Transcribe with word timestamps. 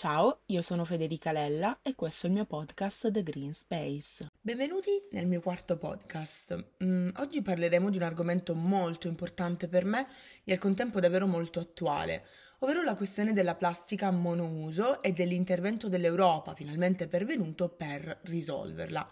Ciao, 0.00 0.44
io 0.46 0.62
sono 0.62 0.86
Federica 0.86 1.30
Lella 1.30 1.80
e 1.82 1.94
questo 1.94 2.24
è 2.24 2.30
il 2.30 2.34
mio 2.34 2.46
podcast 2.46 3.10
The 3.10 3.22
Green 3.22 3.52
Space. 3.52 4.28
Benvenuti 4.40 4.92
nel 5.10 5.26
mio 5.26 5.42
quarto 5.42 5.76
podcast. 5.76 6.68
Mm, 6.82 7.10
oggi 7.18 7.42
parleremo 7.42 7.90
di 7.90 7.98
un 7.98 8.04
argomento 8.04 8.54
molto 8.54 9.08
importante 9.08 9.68
per 9.68 9.84
me 9.84 10.06
e 10.42 10.52
al 10.52 10.58
contempo 10.58 11.00
davvero 11.00 11.26
molto 11.26 11.60
attuale, 11.60 12.24
ovvero 12.60 12.82
la 12.82 12.94
questione 12.94 13.34
della 13.34 13.56
plastica 13.56 14.10
monouso 14.10 15.02
e 15.02 15.12
dell'intervento 15.12 15.90
dell'Europa 15.90 16.54
finalmente 16.54 17.06
pervenuto 17.06 17.68
per 17.68 18.20
risolverla. 18.22 19.06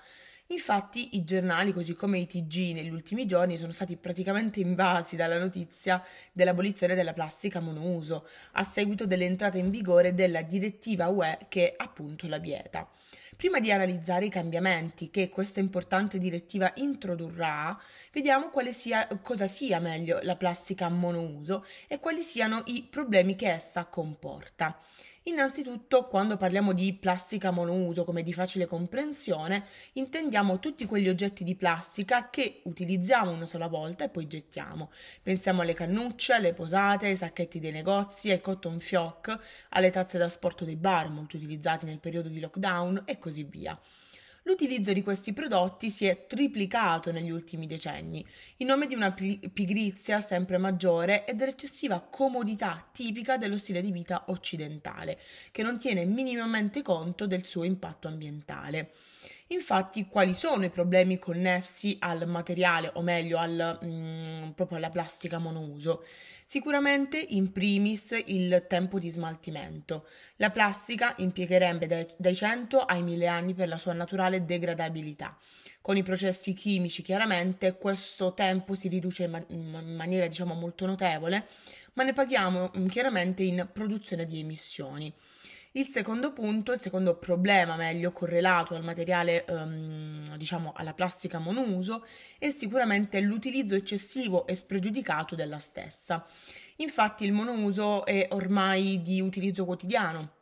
Infatti 0.51 1.17
i 1.17 1.25
giornali, 1.25 1.75
così 1.75 1.93
come 1.95 2.19
i 2.19 2.27
TG 2.27 2.73
negli 2.73 2.89
ultimi 2.89 3.27
giorni, 3.27 3.59
sono 3.59 3.71
stati 3.71 3.99
praticamente 3.99 4.61
invasi 4.61 5.15
dalla 5.15 5.39
notizia 5.39 6.03
dell'abolizione 6.33 6.95
della 6.95 7.13
plastica 7.13 7.61
monouso, 7.61 8.27
a 8.53 8.65
seguito 8.65 9.07
dell'entrata 9.07 9.59
in 9.59 9.69
vigore 9.69 10.15
della 10.15 10.41
direttiva 10.41 11.09
UE 11.09 11.39
che 11.49 11.75
appunto 11.77 12.27
la 12.29 12.39
vieta. 12.39 12.89
Prima 13.37 13.61
di 13.61 13.71
analizzare 13.71 14.25
i 14.25 14.31
cambiamenti 14.31 15.11
che 15.11 15.29
questa 15.29 15.61
importante 15.61 16.17
direttiva 16.17 16.73
introdurrà, 16.77 17.79
vediamo 18.11 18.51
sia, 18.71 19.07
cosa 19.21 19.47
sia 19.47 19.81
meglio 19.81 20.19
la 20.23 20.37
plastica 20.37 20.89
monouso 20.89 21.67
e 21.87 22.01
quali 22.01 22.23
siano 22.23 22.63
i 22.69 22.87
problemi 22.89 23.37
che 23.37 23.51
essa 23.51 23.85
comporta. 23.85 24.81
Innanzitutto, 25.29 26.07
quando 26.07 26.39
parliamo 26.39 26.73
di 26.73 26.95
plastica 26.95 27.51
monouso 27.51 28.03
come 28.03 28.23
di 28.23 28.33
facile 28.33 28.65
comprensione, 28.65 29.67
intendiamo 29.93 30.59
tutti 30.59 30.87
quegli 30.87 31.07
oggetti 31.07 31.45
di 31.45 31.55
plastica 31.55 32.31
che 32.31 32.63
utilizziamo 32.65 33.31
una 33.31 33.45
sola 33.45 33.67
volta 33.67 34.05
e 34.05 34.09
poi 34.09 34.27
gettiamo. 34.27 34.91
Pensiamo 35.23 35.61
alle 35.61 35.75
cannucce, 35.75 36.33
alle 36.33 36.55
posate, 36.55 37.09
ai 37.09 37.17
sacchetti 37.17 37.61
dei 37.61 37.73
negozi, 37.73 38.31
ai 38.31 38.41
cotton 38.41 38.81
fioc, 38.81 39.39
alle 39.71 39.91
tazze 39.91 40.17
da 40.17 40.31
sport 40.31 40.65
dei 40.65 40.77
bar, 40.77 41.11
molto 41.11 41.37
utilizzati 41.37 41.85
nel 41.85 42.01
periodo 42.01 42.31
di 42.31 42.41
lockdown 42.41 43.03
e 43.05 43.19
così 43.19 43.43
via. 43.43 43.79
L'utilizzo 44.49 44.95
di 44.95 45.03
questi 45.03 45.35
prodotti 45.35 45.91
si 45.91 46.07
è 46.07 46.25
triplicato 46.27 47.13
negli 47.13 47.29
ultimi 47.29 47.67
decenni, 47.67 48.27
in 48.57 48.67
nome 48.69 48.87
di 48.87 48.95
una 48.95 49.13
pigrizia 49.13 50.23
sempre 50.23 50.57
maggiore 50.57 51.27
e 51.27 51.35
dell'eccessiva 51.35 52.01
comodità 52.01 52.89
tipica 52.91 53.37
dello 53.37 53.59
stile 53.59 53.83
di 53.83 53.93
vita 53.93 54.25
occidentale, 54.29 55.19
che 55.51 55.63
non 55.63 55.79
tiene 55.79 56.07
minimamente 56.07 56.81
conto 56.81 57.27
del 57.27 57.45
suo 57.45 57.65
impatto 57.65 58.09
ambientale. 58.09 58.93
Infatti, 59.51 60.07
quali 60.07 60.35
sono 60.35 60.67
i 60.67 60.71
problemi 60.71 61.19
connessi 61.19 61.97
al 62.01 62.29
materiale, 62.29 62.91
o 62.95 63.01
meglio 63.03 63.39
al, 63.39 63.79
mm, 63.83 64.51
proprio 64.51 64.77
alla 64.77 64.91
plastica 64.91 65.39
monouso? 65.39 66.05
Sicuramente, 66.45 67.19
in 67.19 67.51
primis, 67.51 68.15
il 68.27 68.67
tempo 68.69 68.99
di 68.99 69.09
smaltimento. 69.09 70.07
La 70.37 70.51
plastica 70.51 71.15
impiegherebbe 71.17 71.87
dai, 71.87 72.07
dai 72.19 72.35
100 72.35 72.81
ai 72.81 73.03
1000 73.03 73.27
anni 73.27 73.55
per 73.55 73.69
la 73.69 73.79
sua 73.79 73.95
naturale 73.95 74.45
degradabilità. 74.45 75.37
Con 75.81 75.97
i 75.97 76.03
processi 76.03 76.53
chimici, 76.53 77.01
chiaramente, 77.03 77.77
questo 77.79 78.35
tempo 78.35 78.75
si 78.75 78.89
riduce 78.89 79.25
in, 79.25 79.31
man- 79.31 79.47
in 79.49 79.95
maniera, 79.95 80.27
diciamo, 80.27 80.53
molto 80.53 80.85
notevole, 80.85 81.47
ma 81.95 82.05
ne 82.05 82.13
paghiamo 82.13 82.73
mm, 82.77 82.87
chiaramente 82.89 83.43
in 83.43 83.67
produzione 83.73 84.27
di 84.27 84.41
emissioni. 84.41 85.13
Il 85.79 85.91
secondo 85.91 86.33
punto, 86.33 86.73
il 86.73 86.81
secondo 86.81 87.15
problema 87.19 87.77
meglio 87.77 88.11
correlato 88.11 88.75
al 88.75 88.83
materiale, 88.83 89.45
ehm, 89.45 90.37
diciamo 90.37 90.73
alla 90.75 90.93
plastica 90.93 91.39
monouso, 91.39 92.05
è 92.37 92.51
sicuramente 92.51 93.21
l'utilizzo 93.21 93.77
eccessivo 93.77 94.45
e 94.49 94.57
spregiudicato 94.57 95.37
della 95.37 95.61
stessa. 95.61 96.27
Infatti 96.79 97.25
il 97.25 97.33
monouso 97.33 98.05
è 98.05 98.27
ormai 98.33 99.01
di 99.01 99.21
utilizzo 99.21 99.65
quotidiano 99.65 100.33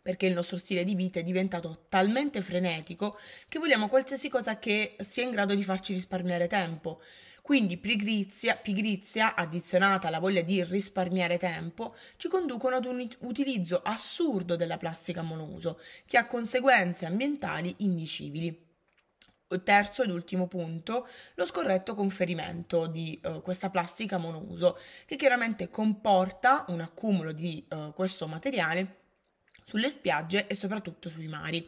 perché 0.00 0.26
il 0.26 0.34
nostro 0.34 0.56
stile 0.56 0.84
di 0.84 0.94
vita 0.94 1.18
è 1.18 1.24
diventato 1.24 1.86
talmente 1.88 2.40
frenetico 2.40 3.18
che 3.48 3.58
vogliamo 3.58 3.88
qualsiasi 3.88 4.28
cosa 4.28 4.60
che 4.60 4.94
sia 5.00 5.24
in 5.24 5.32
grado 5.32 5.56
di 5.56 5.64
farci 5.64 5.92
risparmiare 5.92 6.46
tempo. 6.46 7.00
Quindi 7.48 7.78
pigrizia, 7.78 8.56
pigrizia, 8.56 9.34
addizionata 9.34 10.08
alla 10.08 10.18
voglia 10.18 10.42
di 10.42 10.62
risparmiare 10.62 11.38
tempo, 11.38 11.94
ci 12.18 12.28
conducono 12.28 12.76
ad 12.76 12.84
un 12.84 13.08
utilizzo 13.20 13.80
assurdo 13.82 14.54
della 14.54 14.76
plastica 14.76 15.22
monouso, 15.22 15.80
che 16.04 16.18
ha 16.18 16.26
conseguenze 16.26 17.06
ambientali 17.06 17.74
indicibili. 17.78 18.54
Terzo 19.64 20.02
ed 20.02 20.10
ultimo 20.10 20.46
punto, 20.46 21.08
lo 21.36 21.46
scorretto 21.46 21.94
conferimento 21.94 22.86
di 22.86 23.18
uh, 23.24 23.40
questa 23.40 23.70
plastica 23.70 24.18
monouso, 24.18 24.78
che 25.06 25.16
chiaramente 25.16 25.70
comporta 25.70 26.66
un 26.68 26.82
accumulo 26.82 27.32
di 27.32 27.64
uh, 27.70 27.94
questo 27.94 28.26
materiale 28.26 28.96
sulle 29.64 29.88
spiagge 29.88 30.46
e 30.48 30.54
soprattutto 30.54 31.08
sui 31.08 31.28
mari. 31.28 31.66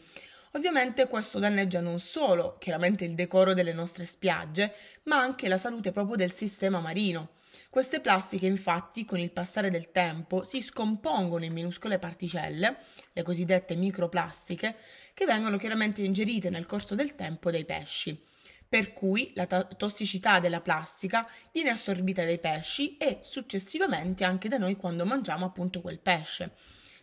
Ovviamente 0.54 1.06
questo 1.06 1.38
danneggia 1.38 1.80
non 1.80 2.00
solo 2.00 2.56
chiaramente 2.58 3.04
il 3.04 3.14
decoro 3.14 3.54
delle 3.54 3.72
nostre 3.72 4.04
spiagge, 4.04 4.74
ma 5.04 5.16
anche 5.16 5.46
la 5.46 5.56
salute 5.56 5.92
proprio 5.92 6.16
del 6.16 6.32
sistema 6.32 6.80
marino. 6.80 7.34
Queste 7.68 8.00
plastiche 8.00 8.46
infatti 8.46 9.04
con 9.04 9.20
il 9.20 9.30
passare 9.30 9.70
del 9.70 9.92
tempo 9.92 10.42
si 10.42 10.60
scompongono 10.60 11.44
in 11.44 11.52
minuscole 11.52 12.00
particelle, 12.00 12.78
le 13.12 13.22
cosiddette 13.22 13.76
microplastiche, 13.76 14.74
che 15.14 15.24
vengono 15.24 15.56
chiaramente 15.56 16.02
ingerite 16.02 16.50
nel 16.50 16.66
corso 16.66 16.96
del 16.96 17.14
tempo 17.14 17.52
dai 17.52 17.64
pesci. 17.64 18.20
Per 18.68 18.92
cui 18.92 19.30
la 19.36 19.46
to- 19.46 19.68
tossicità 19.76 20.40
della 20.40 20.60
plastica 20.60 21.28
viene 21.52 21.70
assorbita 21.70 22.24
dai 22.24 22.40
pesci 22.40 22.96
e 22.96 23.20
successivamente 23.22 24.24
anche 24.24 24.48
da 24.48 24.58
noi 24.58 24.74
quando 24.74 25.06
mangiamo 25.06 25.44
appunto 25.44 25.80
quel 25.80 26.00
pesce 26.00 26.52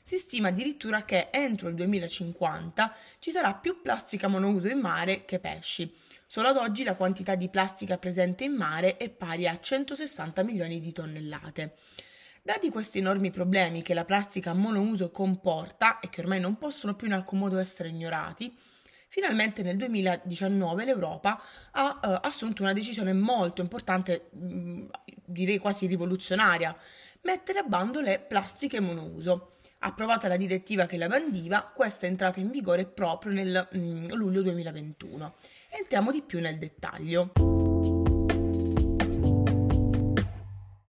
si 0.07 0.18
stima 0.18 0.47
addirittura 0.47 1.03
che 1.03 1.28
entro 1.31 1.68
il 1.68 1.75
2050 1.75 2.95
ci 3.19 3.29
sarà 3.29 3.53
più 3.53 3.81
plastica 3.81 4.29
monouso 4.29 4.69
in 4.69 4.79
mare 4.79 5.25
che 5.25 5.38
pesci. 5.38 5.94
Solo 6.25 6.47
ad 6.47 6.56
oggi 6.56 6.85
la 6.85 6.95
quantità 6.95 7.35
di 7.35 7.50
plastica 7.50 7.97
presente 7.97 8.46
in 8.46 8.53
mare 8.53 8.96
è 8.96 9.09
pari 9.09 9.50
a 9.50 9.59
160 9.59 10.44
milioni 10.44 10.79
di 10.79 10.94
tonnellate. 10.94 11.75
Dati 12.41 12.69
questi 12.69 13.00
enormi 13.00 13.31
problemi 13.31 13.81
che 13.81 13.94
la 13.94 14.06
plastica 14.06 14.53
monouso 14.53 15.12
comporta 15.12 16.00
e 16.00 16.09
che 16.09 16.22
ormai 16.22 16.40
non 16.40 16.57
possono 16.57 16.96
più 16.96 17.07
in 17.07 17.13
alcun 17.13 17.40
modo 17.40 17.57
essere 17.57 17.90
ignorati, 17.90 18.57
finalmente 19.09 19.62
nel 19.62 19.75
2019 19.75 20.85
l'Europa 20.85 21.38
ha 21.72 22.00
eh, 22.01 22.19
assunto 22.22 22.62
una 22.62 22.72
decisione 22.72 23.12
molto 23.12 23.59
importante, 23.59 24.29
mh, 24.31 24.46
mm, 24.46 24.88
direi 25.25 25.57
quasi 25.57 25.85
rivoluzionaria, 25.85 26.73
mettere 27.23 27.59
a 27.59 27.63
bando 27.63 28.00
le 28.00 28.19
plastiche 28.19 28.79
monouso. 28.79 29.56
Approvata 29.79 30.27
la 30.27 30.38
direttiva 30.38 30.88
che 30.88 30.97
la 30.97 31.07
bandiva, 31.07 31.61
questa 31.61 32.07
è 32.07 32.09
entrata 32.09 32.39
in 32.39 32.49
vigore 32.49 32.88
proprio 32.88 33.31
nel 33.31 33.67
mm, 33.75 34.11
luglio 34.13 34.41
2021. 34.41 35.35
Entriamo 35.69 36.11
di 36.11 36.23
più 36.23 36.39
nel 36.39 36.57
dettaglio. 36.57 37.31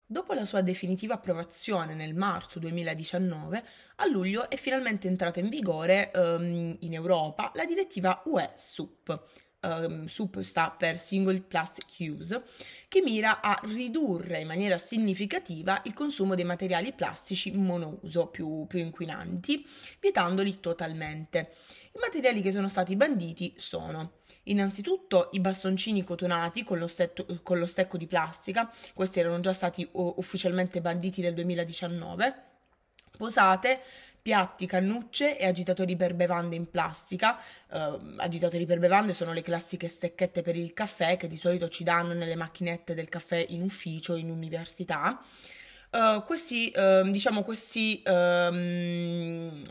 Dopo 0.06 0.34
la 0.34 0.46
sua 0.46 0.62
definitiva 0.62 1.16
approvazione 1.16 1.96
nel 1.96 2.14
marzo 2.14 2.60
2019, 2.60 3.64
a 3.96 4.06
luglio 4.06 4.50
è 4.50 4.56
finalmente 4.56 5.08
entrata 5.08 5.40
in 5.40 5.50
vigore 5.50 6.12
um, 6.14 6.76
in 6.80 6.94
Europa 6.94 7.52
la 7.56 7.66
direttiva 7.66 8.22
UE 8.26 8.52
SUP, 8.56 9.24
um, 9.66 10.06
SUP 10.06 10.42
sta 10.42 10.70
per 10.72 11.00
Single 11.00 11.42
Plastic 11.42 11.88
Use, 12.00 12.44
che 12.88 13.02
mira 13.02 13.42
a 13.42 13.60
ridurre 13.64 14.40
in 14.40 14.48
maniera 14.48 14.78
significativa 14.78 15.82
il 15.86 15.94
consumo 15.94 16.36
dei 16.36 16.46
materiali 16.46 16.94
plastici 16.94 17.52
monouso 17.52 18.28
più, 18.28 18.66
più 18.68 18.80
inquinanti, 18.80 19.66
vietandoli 20.00 20.60
totalmente. 20.60 21.54
I 21.96 22.00
materiali 22.00 22.42
che 22.42 22.52
sono 22.52 22.68
stati 22.68 22.96
banditi 22.96 23.54
sono 23.56 24.18
innanzitutto 24.44 25.30
i 25.32 25.40
bastoncini 25.40 26.04
cotonati 26.04 26.64
con 26.64 26.78
lo, 26.78 26.88
stetto, 26.88 27.26
con 27.42 27.58
lo 27.58 27.66
stecco 27.66 27.98
di 27.98 28.06
plastica, 28.06 28.72
questi 28.94 29.20
erano 29.20 29.40
già 29.40 29.54
stati 29.54 29.88
ufficialmente 29.92 30.82
banditi 30.82 31.22
nel 31.22 31.34
2019, 31.34 32.44
posate, 33.18 33.82
piatti, 34.26 34.66
cannucce 34.66 35.38
e 35.38 35.46
agitatori 35.46 35.96
per 35.96 36.16
bevande 36.16 36.56
in 36.56 36.68
plastica. 36.72 37.38
Uh, 37.70 38.16
agitatori 38.18 38.66
per 38.66 38.80
bevande 38.80 39.14
sono 39.14 39.34
le 39.34 39.44
classiche 39.44 39.88
stecchette 39.88 40.42
per 40.42 40.56
il 40.56 40.74
caffè 40.74 41.16
che 41.16 41.28
di 41.28 41.38
solito 41.38 41.70
ci 41.70 41.84
danno 41.84 42.14
nelle 42.14 42.36
macchinette 42.36 42.96
del 42.96 43.08
caffè 43.08 43.46
in 43.50 43.62
ufficio, 43.62 44.16
in 44.16 44.32
università. 44.32 45.22
Uh, 45.92 46.24
questi, 46.24 46.74
uh, 46.76 47.08
diciamo, 47.08 47.44
questi 47.44 48.02
um, 48.08 49.62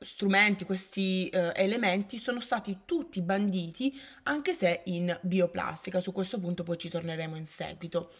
strumenti, 0.00 0.64
questi 0.64 1.30
uh, 1.32 1.52
elementi 1.54 2.18
sono 2.18 2.40
stati 2.40 2.80
tutti 2.84 3.22
banditi, 3.22 3.96
anche 4.24 4.52
se 4.52 4.80
in 4.86 5.16
bioplastica. 5.22 6.00
Su 6.00 6.10
questo 6.10 6.40
punto 6.40 6.64
poi 6.64 6.76
ci 6.76 6.88
torneremo 6.88 7.36
in 7.36 7.46
seguito. 7.46 8.10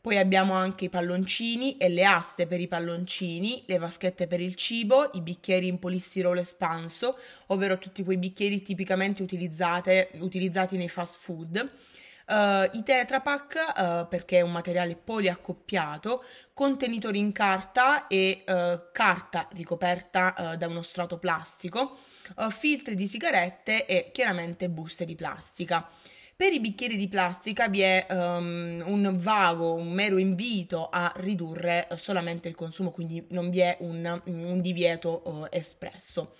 Poi 0.00 0.16
abbiamo 0.16 0.54
anche 0.54 0.86
i 0.86 0.88
palloncini 0.88 1.76
e 1.76 1.88
le 1.88 2.04
aste 2.04 2.46
per 2.46 2.60
i 2.60 2.68
palloncini, 2.68 3.64
le 3.66 3.78
vaschette 3.78 4.26
per 4.26 4.40
il 4.40 4.54
cibo, 4.54 5.10
i 5.14 5.20
bicchieri 5.20 5.66
in 5.66 5.78
polistirolo 5.78 6.40
espanso, 6.40 7.18
ovvero 7.46 7.78
tutti 7.78 8.04
quei 8.04 8.16
bicchieri 8.16 8.62
tipicamente 8.62 9.22
utilizzati 9.22 10.76
nei 10.76 10.88
fast 10.88 11.16
food. 11.18 11.70
Uh, 12.28 12.68
I 12.76 12.82
Tetra 12.84 13.22
Pak 13.22 13.54
uh, 13.54 14.06
perché 14.06 14.38
è 14.38 14.42
un 14.42 14.52
materiale 14.52 14.96
poliaccoppiato, 14.96 16.22
contenitori 16.52 17.18
in 17.18 17.32
carta 17.32 18.06
e 18.06 18.44
uh, 18.46 18.90
carta 18.92 19.48
ricoperta 19.52 20.54
da 20.58 20.66
uno 20.66 20.82
strato 20.82 21.18
plastico, 21.18 21.96
filtri 22.50 22.94
di 22.94 23.06
sigarette 23.06 23.86
e 23.86 24.10
chiaramente 24.12 24.68
buste 24.68 25.06
di 25.06 25.14
plastica. 25.14 25.88
Per 26.38 26.52
i 26.52 26.60
bicchieri 26.60 26.96
di 26.96 27.08
plastica 27.08 27.66
vi 27.66 27.80
è 27.80 28.06
um, 28.10 28.80
un 28.86 29.16
vago, 29.18 29.74
un 29.74 29.90
mero 29.90 30.18
invito 30.18 30.88
a 30.88 31.12
ridurre 31.16 31.88
solamente 31.96 32.46
il 32.46 32.54
consumo, 32.54 32.92
quindi 32.92 33.26
non 33.30 33.50
vi 33.50 33.58
è 33.58 33.76
un, 33.80 34.22
un 34.26 34.60
divieto 34.60 35.22
uh, 35.24 35.46
espresso. 35.50 36.36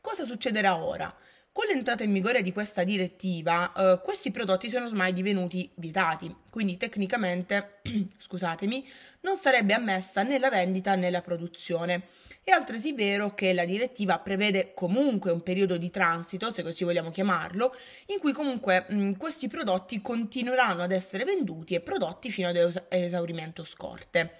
Cosa 0.00 0.24
succederà 0.24 0.82
ora? 0.82 1.14
Con 1.58 1.66
l'entrata 1.66 2.04
in 2.04 2.12
vigore 2.12 2.40
di 2.40 2.52
questa 2.52 2.84
direttiva, 2.84 3.72
eh, 3.72 4.00
questi 4.00 4.30
prodotti 4.30 4.70
sono 4.70 4.86
ormai 4.86 5.12
divenuti 5.12 5.68
vietati, 5.74 6.32
quindi 6.50 6.76
tecnicamente, 6.76 7.80
scusatemi, 8.16 8.86
non 9.22 9.36
sarebbe 9.36 9.74
ammessa 9.74 10.22
né 10.22 10.38
la 10.38 10.50
vendita 10.50 10.94
né 10.94 11.10
la 11.10 11.20
produzione. 11.20 12.02
È 12.44 12.52
altresì 12.52 12.92
vero 12.92 13.34
che 13.34 13.52
la 13.52 13.64
direttiva 13.64 14.20
prevede 14.20 14.72
comunque 14.72 15.32
un 15.32 15.42
periodo 15.42 15.78
di 15.78 15.90
transito, 15.90 16.52
se 16.52 16.62
così 16.62 16.84
vogliamo 16.84 17.10
chiamarlo, 17.10 17.74
in 18.06 18.20
cui 18.20 18.30
comunque 18.30 18.86
mh, 18.88 19.16
questi 19.16 19.48
prodotti 19.48 20.00
continueranno 20.00 20.82
ad 20.82 20.92
essere 20.92 21.24
venduti 21.24 21.74
e 21.74 21.80
prodotti 21.80 22.30
fino 22.30 22.46
ad 22.46 22.84
esaurimento 22.88 23.64
scorte. 23.64 24.30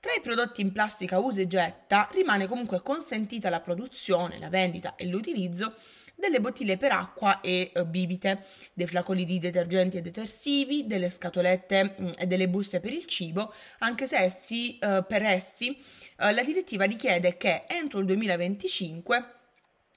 Tra 0.00 0.12
i 0.12 0.20
prodotti 0.20 0.60
in 0.60 0.72
plastica 0.72 1.18
usa 1.18 1.40
e 1.40 1.46
getta 1.46 2.08
rimane 2.10 2.48
comunque 2.48 2.82
consentita 2.82 3.48
la 3.48 3.60
produzione, 3.60 4.40
la 4.40 4.48
vendita 4.48 4.96
e 4.96 5.06
l'utilizzo 5.06 5.74
delle 6.18 6.40
bottiglie 6.40 6.76
per 6.76 6.90
acqua 6.90 7.40
e 7.40 7.70
eh, 7.72 7.86
bibite, 7.86 8.44
dei 8.72 8.88
flaconi 8.88 9.24
di 9.24 9.38
detergenti 9.38 9.98
e 9.98 10.00
detersivi, 10.00 10.86
delle 10.86 11.10
scatolette 11.10 11.94
mh, 11.96 12.04
mm, 12.04 12.10
e 12.18 12.26
delle 12.26 12.48
buste 12.48 12.80
per 12.80 12.92
il 12.92 13.06
cibo, 13.06 13.54
anche 13.78 14.08
se 14.08 14.16
essi, 14.16 14.78
eh, 14.78 15.04
per 15.06 15.22
essi 15.22 15.80
eh, 16.18 16.32
la 16.32 16.42
direttiva 16.42 16.84
richiede 16.84 17.36
che 17.36 17.64
entro 17.68 18.00
il 18.00 18.06
2025 18.06 19.32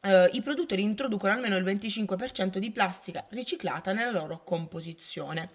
Uh, 0.04 0.28
i 0.32 0.42
produttori 0.42 0.82
introducono 0.82 1.34
almeno 1.34 1.56
il 1.58 1.64
25% 1.64 2.58
di 2.58 2.72
plastica 2.72 3.24
riciclata 3.30 3.94
nella 3.94 4.10
loro 4.10 4.42
composizione. 4.44 5.52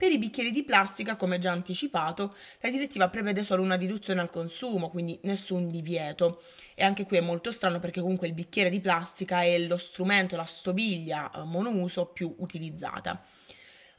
Per 0.00 0.10
i 0.10 0.16
bicchieri 0.16 0.50
di 0.50 0.64
plastica, 0.64 1.14
come 1.14 1.38
già 1.38 1.52
anticipato, 1.52 2.34
la 2.60 2.70
direttiva 2.70 3.10
prevede 3.10 3.42
solo 3.42 3.60
una 3.60 3.74
riduzione 3.74 4.22
al 4.22 4.30
consumo, 4.30 4.88
quindi 4.88 5.20
nessun 5.24 5.68
divieto. 5.68 6.42
E 6.74 6.82
anche 6.84 7.04
qui 7.04 7.18
è 7.18 7.20
molto 7.20 7.52
strano 7.52 7.80
perché 7.80 8.00
comunque 8.00 8.26
il 8.26 8.32
bicchiere 8.32 8.70
di 8.70 8.80
plastica 8.80 9.42
è 9.42 9.58
lo 9.58 9.76
strumento, 9.76 10.36
la 10.36 10.46
stoviglia 10.46 11.30
eh, 11.30 11.44
monouso 11.44 12.06
più 12.06 12.34
utilizzata. 12.38 13.22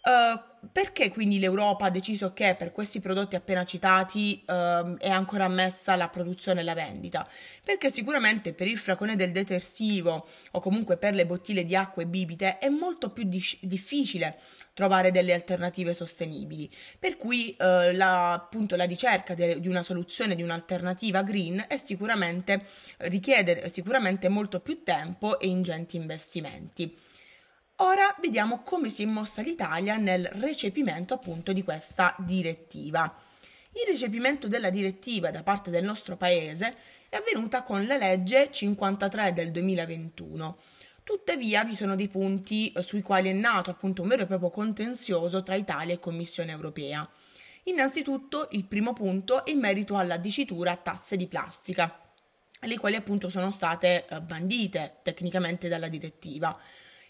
Uh, 0.04 0.68
perché 0.72 1.10
quindi 1.10 1.38
l'Europa 1.38 1.86
ha 1.86 1.90
deciso 1.92 2.34
che 2.34 2.56
per 2.58 2.72
questi 2.72 3.00
prodotti 3.00 3.36
appena 3.36 3.64
citati 3.66 4.44
uh, 4.48 4.98
è 4.98 5.10
ancora 5.10 5.46
ammessa 5.46 5.96
la 5.96 6.10
produzione 6.10 6.62
e 6.62 6.64
la 6.64 6.74
vendita? 6.74 7.28
Perché 7.64 7.92
sicuramente 7.92 8.54
per 8.54 8.66
il 8.66 8.80
flacone 8.80 9.16
del 9.16 9.32
detersivo 9.32 10.28
o 10.52 10.60
comunque 10.60 10.98
per 10.98 11.14
le 11.14 11.28
bottiglie 11.28 11.66
di 11.66 11.76
acqua 11.76 12.02
e 12.02 12.08
bibite 12.08 12.58
è 12.58 12.68
molto 12.70 13.12
più 13.12 13.26
di- 13.26 13.60
difficile 13.62 14.40
trovare 14.74 15.12
delle 15.12 15.34
alternative 15.34 15.94
sostenibili. 15.94 16.68
Per 16.98 17.16
cui 17.16 17.56
uh, 17.60 17.92
la, 17.96 18.34
appunto 18.34 18.76
la 18.76 18.86
ricerca 18.86 19.36
de- 19.36 19.60
di 19.60 19.68
una 19.68 19.84
soluzione, 19.84 20.34
di 20.34 20.42
un'alternativa 20.42 21.22
green 21.22 21.64
sicuramente 21.84 22.66
richiede 22.98 23.70
sicuramente 23.72 24.30
molto 24.30 24.62
più 24.62 24.82
tempo 24.82 25.40
e 25.40 25.46
ingenti 25.46 25.96
investimenti. 25.96 26.98
Ora 27.84 28.16
vediamo 28.22 28.62
come 28.62 28.90
si 28.90 29.02
è 29.02 29.06
mossa 29.08 29.42
l'Italia 29.42 29.98
nel 29.98 30.26
recepimento 30.34 31.16
appunto 31.16 31.52
di 31.52 31.64
questa 31.64 32.16
direttiva. 32.20 33.12
Il 33.72 33.88
recepimento 33.88 34.48
della 34.48 34.70
direttiva 34.70 35.32
da 35.32 35.42
parte 35.42 35.72
del 35.72 35.84
nostro 35.84 36.16
paese 36.16 36.76
è 37.10 37.16
avvenuta 37.16 37.64
con 37.64 37.88
la 37.88 37.98
legge 37.98 38.52
53 38.52 39.34
del 39.34 39.50
2021. 39.50 40.58
Tuttavia 41.04 41.64
vi 41.64 41.76
sono 41.76 41.96
dei 41.96 42.08
punti 42.08 42.72
eh, 42.72 42.84
sui 42.84 43.02
quali 43.02 43.30
è 43.30 43.34
nato 43.34 43.72
appunto 43.72 44.04
un 44.04 44.10
vero 44.10 44.24
e 44.24 44.28
proprio 44.28 44.52
contenzioso 44.52 45.42
tra 45.42 45.56
Italia 45.56 45.96
e 45.96 46.00
Commissione 46.00 46.52
europea. 46.52 47.10
Innanzitutto 47.64 48.50
il 48.52 48.66
primo 48.66 48.94
punto 48.94 49.44
è 49.44 49.50
in 49.50 49.60
merito 49.60 49.98
alla 49.98 50.18
dicitura 50.18 50.76
tazze 50.76 51.18
di 51.18 51.26
plastica, 51.26 52.00
le 52.60 52.78
quali 52.78 52.96
appunto 52.96 53.28
sono 53.28 53.50
state 53.50 54.06
eh, 54.08 54.22
bandite 54.22 54.98
tecnicamente 55.02 55.68
dalla 55.68 55.88
direttiva. 55.88 56.56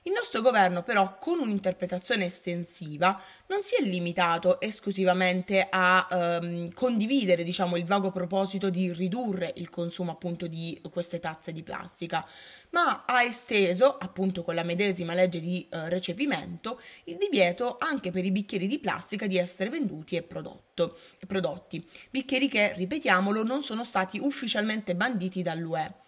Il 0.03 0.13
nostro 0.13 0.41
governo 0.41 0.81
però 0.81 1.19
con 1.19 1.37
un'interpretazione 1.37 2.25
estensiva 2.25 3.21
non 3.45 3.61
si 3.61 3.75
è 3.75 3.83
limitato 3.83 4.59
esclusivamente 4.59 5.67
a 5.69 6.07
ehm, 6.09 6.73
condividere 6.73 7.43
diciamo, 7.43 7.77
il 7.77 7.85
vago 7.85 8.09
proposito 8.09 8.71
di 8.71 8.91
ridurre 8.91 9.53
il 9.57 9.69
consumo 9.69 10.09
appunto 10.09 10.47
di 10.47 10.81
queste 10.91 11.19
tazze 11.19 11.51
di 11.51 11.61
plastica, 11.61 12.27
ma 12.71 13.05
ha 13.05 13.21
esteso 13.21 13.95
appunto 13.99 14.41
con 14.41 14.55
la 14.55 14.63
medesima 14.63 15.13
legge 15.13 15.39
di 15.39 15.67
eh, 15.69 15.87
recepimento 15.87 16.81
il 17.03 17.17
divieto 17.17 17.77
anche 17.79 18.09
per 18.09 18.25
i 18.25 18.31
bicchieri 18.31 18.65
di 18.65 18.79
plastica 18.79 19.27
di 19.27 19.37
essere 19.37 19.69
venduti 19.69 20.15
e 20.15 20.23
prodotto, 20.23 20.97
prodotti, 21.27 21.87
bicchieri 22.09 22.47
che, 22.47 22.73
ripetiamolo, 22.73 23.43
non 23.43 23.61
sono 23.61 23.83
stati 23.83 24.17
ufficialmente 24.17 24.95
banditi 24.95 25.43
dall'UE. 25.43 26.00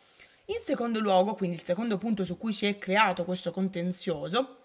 In 0.47 0.57
secondo 0.61 0.99
luogo, 0.99 1.35
quindi 1.35 1.55
il 1.55 1.63
secondo 1.63 1.97
punto 1.97 2.25
su 2.25 2.37
cui 2.37 2.51
si 2.51 2.65
è 2.65 2.77
creato 2.77 3.23
questo 3.23 3.51
contenzioso, 3.51 4.57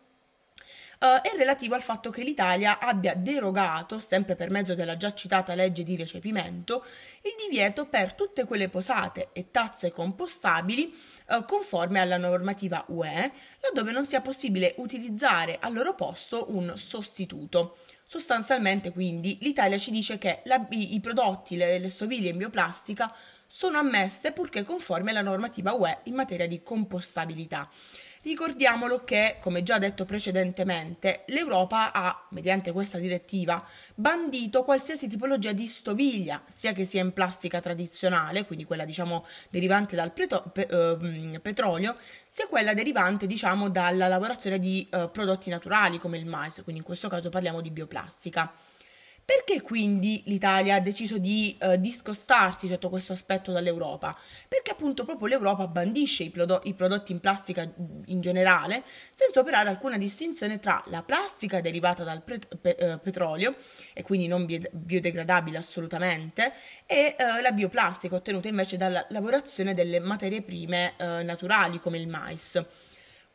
Uh, 1.01 1.21
è 1.23 1.37
relativo 1.37 1.77
al 1.77 1.81
fatto 1.81 2.11
che 2.11 2.25
l'Italia 2.25 2.81
abbia 2.81 3.15
derogato, 3.15 4.01
sempre 4.01 4.35
per 4.35 4.51
mezzo 4.51 4.75
della 4.75 4.97
già 4.97 5.15
citata 5.15 5.55
legge 5.55 5.85
di 5.85 5.95
recepimento, 5.95 6.85
il 7.23 7.35
divieto 7.49 7.87
per 7.87 8.15
tutte 8.15 8.45
quelle 8.47 8.69
posate 8.69 9.29
e 9.33 9.53
tazze 9.53 9.93
compostabili 9.93 10.93
uh, 11.29 11.45
conforme 11.45 12.01
alla 12.01 12.17
normativa 12.17 12.85
UE, 12.89 13.33
laddove 13.61 13.93
non 13.93 14.07
sia 14.07 14.21
possibile 14.21 14.75
utilizzare 14.79 15.59
al 15.61 15.73
loro 15.73 15.95
posto 15.95 16.47
un 16.49 16.73
sostituto. 16.75 17.77
Sostanzialmente, 18.05 18.91
quindi, 18.91 19.39
l'Italia 19.43 19.79
ci 19.79 19.93
dice 19.93 20.19
che 20.19 20.41
la, 20.47 20.67
i, 20.71 20.95
i, 20.97 21.01
prodotti, 21.01 21.57
le, 21.57 21.79
le 21.79 21.91
stoviglie 21.91 22.31
in 22.31 22.39
bioplastica 22.39 23.15
sono 23.50 23.79
ammesse 23.79 24.33
purché 24.33 24.62
conformi 24.62 25.09
alla 25.09 25.23
normativa 25.23 25.73
UE 25.73 26.00
in 26.05 26.15
materia 26.15 26.47
di 26.47 26.62
compostabilità. 26.62 27.67
Ricordiamolo 28.21 29.05
che, 29.05 29.39
come 29.41 29.62
già 29.62 29.79
detto 29.79 30.05
precedentemente, 30.05 31.23
l'Europa 31.29 31.93
ha, 31.93 32.27
mediante 32.31 32.73
questa 32.73 32.99
direttiva, 32.99 33.67
bandito 33.95 34.65
qualsiasi 34.65 35.09
tipologia 35.09 35.53
di 35.53 35.67
stoviglia, 35.67 36.43
sia 36.49 36.72
che 36.72 36.84
sia 36.84 37.01
in 37.01 37.15
plastica 37.15 37.61
tradizionale, 37.61 38.44
quindi 38.44 38.65
quella 38.67 38.84
diciamo 38.84 39.25
derivante 39.49 39.96
dal 39.96 40.13
preto- 40.13 40.44
pe- 40.53 40.69
eh, 40.69 41.41
petrolio, 41.41 41.96
sia 42.27 42.49
quella 42.49 42.75
derivante 42.75 43.27
diciamo 43.27 43.70
dalla 43.70 44.08
lavorazione 44.08 44.58
di 44.58 44.87
eh, 44.91 45.08
prodotti 45.11 45.49
naturali 45.49 45.99
come 45.99 46.19
il 46.19 46.27
mais, 46.27 46.61
quindi 46.65 46.81
in 46.81 46.87
questo 46.87 47.08
caso 47.08 47.31
parliamo 47.31 47.63
di 47.63 47.70
bioplastica. 47.70 48.53
Perché 49.29 49.61
quindi 49.61 50.23
l'Italia 50.25 50.77
ha 50.77 50.81
deciso 50.81 51.19
di 51.19 51.55
eh, 51.61 51.79
discostarsi 51.79 52.67
sotto 52.67 52.89
questo 52.89 53.13
aspetto 53.13 53.53
dall'Europa? 53.53 54.17
Perché 54.49 54.70
appunto 54.70 55.05
proprio 55.05 55.29
l'Europa 55.29 55.67
bandisce 55.67 56.23
i, 56.23 56.31
prodo- 56.31 56.63
i, 56.65 56.73
prodotti 56.73 57.13
in 57.13 57.20
plastica 57.20 57.70
in 58.06 58.23
generale 58.23 58.85
senza 59.13 59.41
operare 59.41 59.69
alcuna 59.69 59.99
distinzione 59.99 60.58
tra 60.61 60.82
la 60.87 61.03
plastica 61.03 61.61
derivata 61.61 62.05
dal 62.05 62.23
pre- 62.23 62.39
pe- 62.58 62.77
eh, 62.79 62.97
petrolio 62.97 63.55
e 63.93 64.03
quindi 64.03 64.29
non 64.29 64.47
bi- 64.47 64.67
biodegradabile 64.73 65.58
assolutamente 65.58 66.55
e 66.87 67.15
eh, 67.19 67.43
la 67.43 67.53
bioplastica 67.53 68.15
ottenuta 68.15 68.49
invece 68.49 68.79
dalla 68.79 69.05
lavorazione 69.11 69.75
delle 69.75 70.01
materie 70.01 70.41
prime 70.41 70.94
eh, 70.97 71.23
naturali 71.23 71.79
come 71.81 71.99
il 71.99 72.08
mais. 72.08 72.65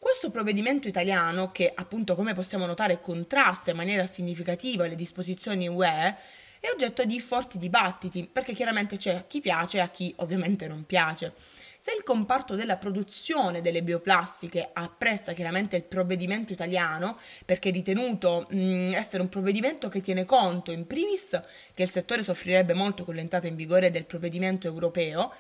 Questo 0.04 0.32
provvedimento 0.32 0.90
italiano, 0.90 1.54
che 1.54 1.72
appunto 1.74 2.16
come 2.16 2.34
possiamo 2.34 2.66
notare 2.66 3.00
contrasta 3.00 3.72
in 3.72 3.78
maniera 3.78 4.06
significativa 4.06 4.86
le 4.86 4.98
disposizioni 4.98 5.70
UE, 5.70 6.16
è 6.60 6.68
oggetto 6.74 7.06
di 7.06 7.22
forti 7.22 7.58
dibattiti, 7.58 8.28
perché 8.30 8.52
chiaramente 8.52 8.98
c'è 8.98 9.16
a 9.16 9.24
chi 9.24 9.40
piace 9.40 9.78
e 9.78 9.80
a 9.80 9.88
chi 9.88 10.14
ovviamente 10.18 10.68
non 10.68 10.84
piace. 10.86 11.32
Se 11.78 11.94
il 11.96 12.04
comparto 12.04 12.56
della 12.56 12.76
produzione 12.76 13.62
delle 13.62 13.82
bioplastiche 13.82 14.72
apprezza 14.74 15.32
chiaramente 15.32 15.78
il 15.78 15.84
provvedimento 15.84 16.52
italiano, 16.52 17.18
perché 17.46 17.70
è 17.70 17.72
ritenuto 17.72 18.48
mh, 18.50 18.92
essere 18.96 19.22
un 19.22 19.30
provvedimento 19.30 19.88
che 19.88 20.02
tiene 20.02 20.26
conto 20.26 20.72
in 20.72 20.86
primis 20.86 21.42
che 21.74 21.84
il 21.84 21.90
settore 21.90 22.24
soffrirebbe 22.24 22.74
molto 22.74 23.06
con 23.06 23.16
l'entrata 23.16 23.48
in 23.48 23.56
vigore 23.56 23.90
del 23.90 24.04
provvedimento 24.04 24.68
europeo, 24.68 25.32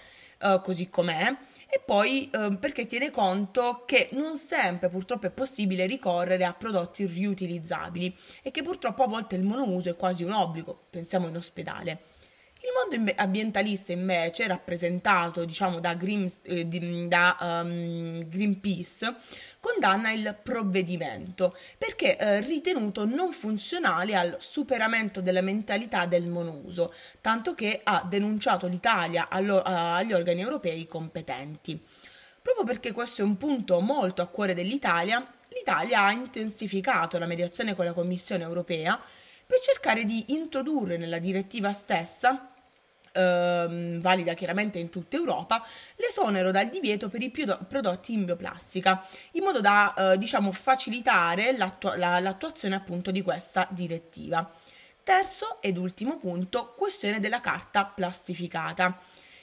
eh, 0.42 0.62
così 0.64 0.90
com'è, 0.90 1.36
e 1.76 1.82
poi 1.84 2.30
eh, 2.30 2.56
perché 2.60 2.86
tiene 2.86 3.10
conto 3.10 3.82
che 3.88 4.10
non 4.12 4.36
sempre 4.36 4.90
purtroppo 4.90 5.26
è 5.26 5.32
possibile 5.32 5.88
ricorrere 5.88 6.46
a 6.46 6.54
prodotti 6.54 7.04
riutilizzabili 7.04 8.16
e 8.44 8.52
che 8.52 8.62
purtroppo 8.62 9.02
a 9.02 9.08
volte 9.08 9.36
il 9.36 9.42
monouso 9.42 9.90
è 9.90 9.96
quasi 9.96 10.24
un 10.24 10.34
obbligo, 10.34 10.84
pensiamo 10.92 11.28
in 11.28 11.36
ospedale. 11.36 12.13
Il 12.66 12.70
mondo 12.72 13.12
ambientalista 13.18 13.92
invece, 13.92 14.48
rappresentato 14.48 15.44
diciamo 15.44 15.82
da, 15.82 15.96
Green, 15.96 16.32
eh, 16.44 16.66
da 16.66 17.36
um, 17.62 18.26
Greenpeace, 18.30 19.16
condanna 19.60 20.12
il 20.12 20.34
provvedimento 20.42 21.58
perché 21.78 22.16
eh, 22.16 22.40
ritenuto 22.40 23.04
non 23.04 23.34
funzionale 23.34 24.16
al 24.16 24.38
superamento 24.40 25.20
della 25.20 25.42
mentalità 25.42 26.06
del 26.06 26.26
monouso, 26.26 26.94
tanto 27.20 27.54
che 27.54 27.82
ha 27.84 28.06
denunciato 28.08 28.68
l'Italia 28.68 29.28
allo, 29.28 29.62
agli 29.62 30.14
organi 30.14 30.40
europei 30.40 30.88
competenti. 30.88 31.78
Proprio 32.42 32.64
perché 32.64 32.94
questo 32.94 33.24
è 33.24 33.26
un 33.26 33.36
punto 33.36 33.82
molto 33.82 34.22
a 34.22 34.28
cuore 34.28 34.54
dell'Italia, 34.54 35.26
l'Italia 35.50 36.06
ha 36.06 36.12
intensificato 36.14 37.20
la 37.20 37.26
mediazione 37.26 37.76
con 37.76 37.84
la 37.84 37.92
Commissione 37.92 38.44
europea 38.44 38.98
per 39.46 39.60
cercare 39.60 40.06
di 40.06 40.32
introdurre 40.32 40.96
nella 40.96 41.20
direttiva 41.20 41.74
stessa 41.74 42.48
ehm, 43.14 44.02
valida 44.02 44.34
chiaramente 44.34 44.80
in 44.80 44.90
tutta 44.90 45.16
Europa, 45.16 45.66
l'esonero 45.96 46.52
dal 46.52 46.70
divieto 46.70 47.10
per 47.10 47.22
i 47.22 47.32
prodotti 47.32 48.14
in 48.14 48.26
bioplastica, 48.26 49.06
in 49.32 49.44
modo 49.44 49.62
da 49.62 49.94
eh, 49.94 50.18
diciamo, 50.18 50.52
facilitare 50.52 51.56
l'attu- 51.56 51.96
la, 51.96 52.20
l'attuazione 52.20 52.76
appunto 52.76 53.12
di 53.12 53.22
questa 53.22 53.68
direttiva. 53.70 54.52
Terzo 55.04 55.58
ed 55.62 55.78
ultimo 55.78 56.18
punto, 56.18 56.74
questione 56.78 57.20
della 57.20 57.42
carta 57.42 57.86
plastificata. 57.86 59.00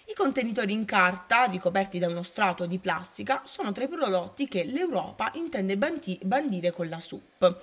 I 0.07 0.15
contenitori 0.15 0.73
in 0.73 0.85
carta, 0.87 1.45
ricoperti 1.45 1.99
da 1.99 2.09
uno 2.09 2.23
strato 2.23 2.67
di 2.67 2.79
plastica, 2.79 3.43
sono 3.45 3.71
tra 3.71 3.85
i 3.85 3.89
prodotti 3.89 4.49
che 4.49 4.65
l'Europa 4.65 5.31
intende 5.35 5.77
bandire 5.77 6.73
con 6.73 6.89
la 6.89 6.99
SUP. 6.99 7.61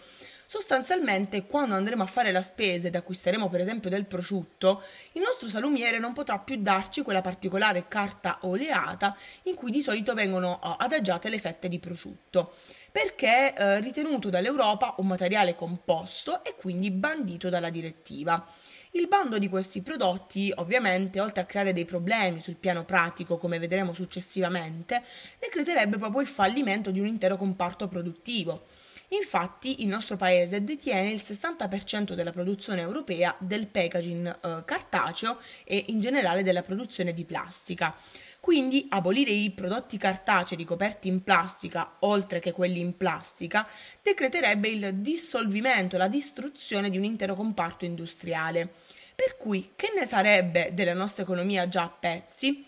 Sostanzialmente, 0.50 1.46
quando 1.46 1.76
andremo 1.76 2.04
a 2.04 2.06
fare 2.06 2.32
la 2.32 2.42
spesa 2.42 2.88
ed 2.88 2.96
acquisteremo 2.96 3.50
per 3.50 3.60
esempio 3.60 3.90
del 3.90 4.06
prosciutto, 4.06 4.82
il 5.12 5.22
nostro 5.22 5.50
salumiere 5.50 6.00
non 6.00 6.14
potrà 6.14 6.40
più 6.40 6.56
darci 6.56 7.02
quella 7.02 7.20
particolare 7.20 7.90
carta 7.90 8.38
oleata 8.44 9.18
in 9.44 9.56
cui 9.56 9.72
di 9.72 9.82
solito 9.82 10.14
vengono 10.14 10.58
uh, 10.64 10.76
adagiate 10.78 11.28
le 11.28 11.38
fette 11.38 11.68
di 11.68 11.80
prosciutto 11.80 12.54
perché 12.90 13.54
eh, 13.54 13.80
ritenuto 13.82 14.30
dall'Europa 14.30 14.96
un 15.00 15.08
materiale 15.08 15.54
composto 15.54 16.44
e 16.46 16.56
quindi 16.56 16.90
bandito 16.92 17.50
dalla 17.50 17.70
direttiva. 17.70 18.44
Il 18.92 19.08
bando 19.08 19.38
di 19.38 19.50
questi 19.50 19.82
prodotti, 19.82 20.52
ovviamente, 20.56 21.20
oltre 21.20 21.42
a 21.42 21.46
creare 21.46 21.74
dei 21.74 21.86
problemi 21.86 22.42
sul 22.42 22.56
piano 22.56 22.86
pratico, 22.86 23.38
come 23.38 23.60
vedremo 23.60 23.94
successivamente, 23.94 25.04
decreterebbe 25.38 25.98
proprio 25.98 26.22
il 26.22 26.28
fallimento 26.28 26.90
di 26.90 27.00
un 27.00 27.06
intero 27.06 27.36
comparto 27.38 27.88
produttivo. 27.88 28.66
Infatti 29.10 29.84
il 29.84 29.88
nostro 29.88 30.18
paese 30.18 30.64
detiene 30.64 31.12
il 31.12 31.22
60% 31.24 32.14
della 32.14 32.32
produzione 32.32 32.82
europea 32.82 33.34
del 33.40 33.68
packaging 33.68 34.28
eh, 34.28 34.66
cartaceo 34.66 35.40
e 35.64 35.86
in 35.88 36.02
generale 36.02 36.44
della 36.44 36.62
produzione 36.62 37.14
di 37.14 37.24
plastica. 37.24 37.96
Quindi 38.42 38.86
abolire 38.90 39.32
i 39.32 39.52
prodotti 39.52 39.98
cartacei 39.98 40.58
ricoperti 40.58 41.08
in 41.08 41.24
plastica, 41.24 41.96
oltre 42.00 42.40
che 42.40 42.52
quelli 42.52 42.80
in 42.80 42.96
plastica, 42.98 43.68
decreterebbe 44.02 44.68
il 44.68 44.96
dissolvimento, 44.96 45.98
la 45.98 46.08
distruzione 46.08 46.90
di 46.90 46.98
un 46.98 47.04
intero 47.04 47.34
comparto 47.34 47.86
industriale. 47.86 48.72
Per 49.16 49.36
cui 49.38 49.72
che 49.76 49.92
ne 49.98 50.06
sarebbe 50.06 50.72
della 50.74 50.94
nostra 50.94 51.24
economia 51.24 51.68
già 51.68 51.84
a 51.84 51.90
pezzi? 51.90 52.67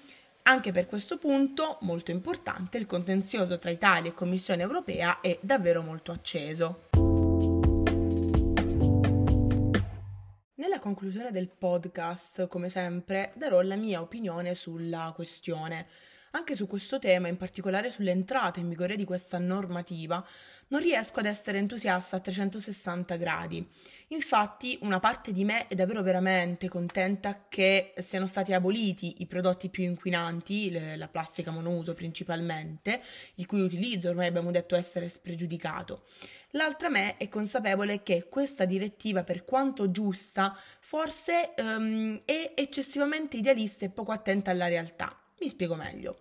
Anche 0.50 0.72
per 0.72 0.88
questo 0.88 1.20
punto, 1.20 1.78
molto 1.82 2.10
importante, 2.10 2.80
il 2.80 2.88
contenzioso 2.88 3.60
tra 3.60 3.70
Italia 3.70 4.10
e 4.10 4.16
Commissione 4.16 4.64
europea 4.64 5.20
è 5.22 5.38
davvero 5.42 5.84
molto 5.84 6.12
acceso. 6.12 6.88
Nella 10.56 10.80
conclusione 10.80 11.30
del 11.30 11.50
podcast, 11.50 12.48
come 12.48 12.68
sempre, 12.70 13.32
darò 13.36 13.62
la 13.62 13.76
mia 13.76 14.02
opinione 14.02 14.56
sulla 14.56 15.12
questione. 15.14 15.86
Anche 16.32 16.54
su 16.54 16.68
questo 16.68 17.00
tema, 17.00 17.28
in 17.28 17.38
particolare 17.38 17.90
sull'entrata 17.90 18.60
in 18.60 18.70
vigore 18.70 18.96
di 18.96 19.04
questa 19.04 19.40
normativa, 19.40 20.24
non 20.68 20.80
riesco 20.80 21.20
ad 21.20 21.26
essere 21.26 21.58
entusiasta 21.58 22.18
a 22.18 22.20
360 22.20 23.16
gradi. 23.16 23.68
Infatti, 24.10 24.78
una 24.82 25.00
parte 25.00 25.32
di 25.32 25.44
me 25.44 25.68
è 25.68 25.74
davvero 25.74 26.04
veramente 26.04 26.68
contenta 26.68 27.46
che 27.50 27.94
siano 27.98 28.28
stati 28.28 28.54
aboliti 28.54 29.16
i 29.20 29.26
prodotti 29.26 29.70
più 29.70 29.84
inquinanti, 29.84 30.70
le, 30.70 30.96
la 30.96 31.08
plastica 31.08 31.50
monouso 31.50 31.96
principalmente, 31.96 33.02
il 33.36 33.48
cui 33.48 33.62
utilizzo 33.62 34.10
ormai 34.10 34.28
abbiamo 34.28 34.52
detto 34.52 34.76
essere 34.76 35.10
spregiudicato. 35.10 36.04
L'altra 36.52 36.90
me 36.90 37.18
è 37.18 37.28
consapevole 37.30 38.04
che 38.04 38.28
questa 38.30 38.66
direttiva, 38.66 39.24
per 39.24 39.46
quanto 39.46 39.90
giusta, 39.90 40.56
forse 40.80 41.54
um, 41.58 42.22
è 42.26 42.54
eccessivamente 42.56 43.38
idealista 43.38 43.86
e 43.86 43.90
poco 43.90 44.12
attenta 44.12 44.52
alla 44.52 44.68
realtà. 44.68 45.19
Mi 45.40 45.50
spiego 45.50 45.76
meglio. 45.76 46.20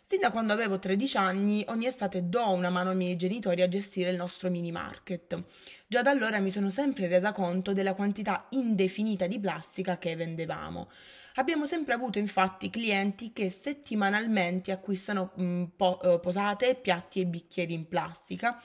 Sin 0.00 0.20
da 0.20 0.30
quando 0.30 0.52
avevo 0.52 0.78
13 0.78 1.16
anni, 1.18 1.64
ogni 1.68 1.86
estate 1.86 2.28
do 2.28 2.50
una 2.50 2.70
mano 2.70 2.90
ai 2.90 2.96
miei 2.96 3.16
genitori 3.16 3.62
a 3.62 3.68
gestire 3.68 4.10
il 4.10 4.16
nostro 4.16 4.50
mini 4.50 4.72
market. 4.72 5.40
Già 5.86 6.02
da 6.02 6.10
allora 6.10 6.40
mi 6.40 6.50
sono 6.50 6.68
sempre 6.68 7.06
resa 7.06 7.32
conto 7.32 7.72
della 7.72 7.94
quantità 7.94 8.46
indefinita 8.50 9.26
di 9.28 9.38
plastica 9.38 9.98
che 9.98 10.16
vendevamo. 10.16 10.90
Abbiamo 11.34 11.64
sempre 11.64 11.94
avuto 11.94 12.18
infatti 12.18 12.70
clienti 12.70 13.32
che 13.32 13.50
settimanalmente 13.50 14.72
acquistano 14.72 15.30
mh, 15.34 15.42
mm, 15.42 15.64
po- 15.76 16.00
eh, 16.02 16.18
posate, 16.18 16.74
piatti 16.74 17.20
e 17.20 17.26
bicchieri 17.26 17.72
in 17.72 17.86
plastica 17.86 18.60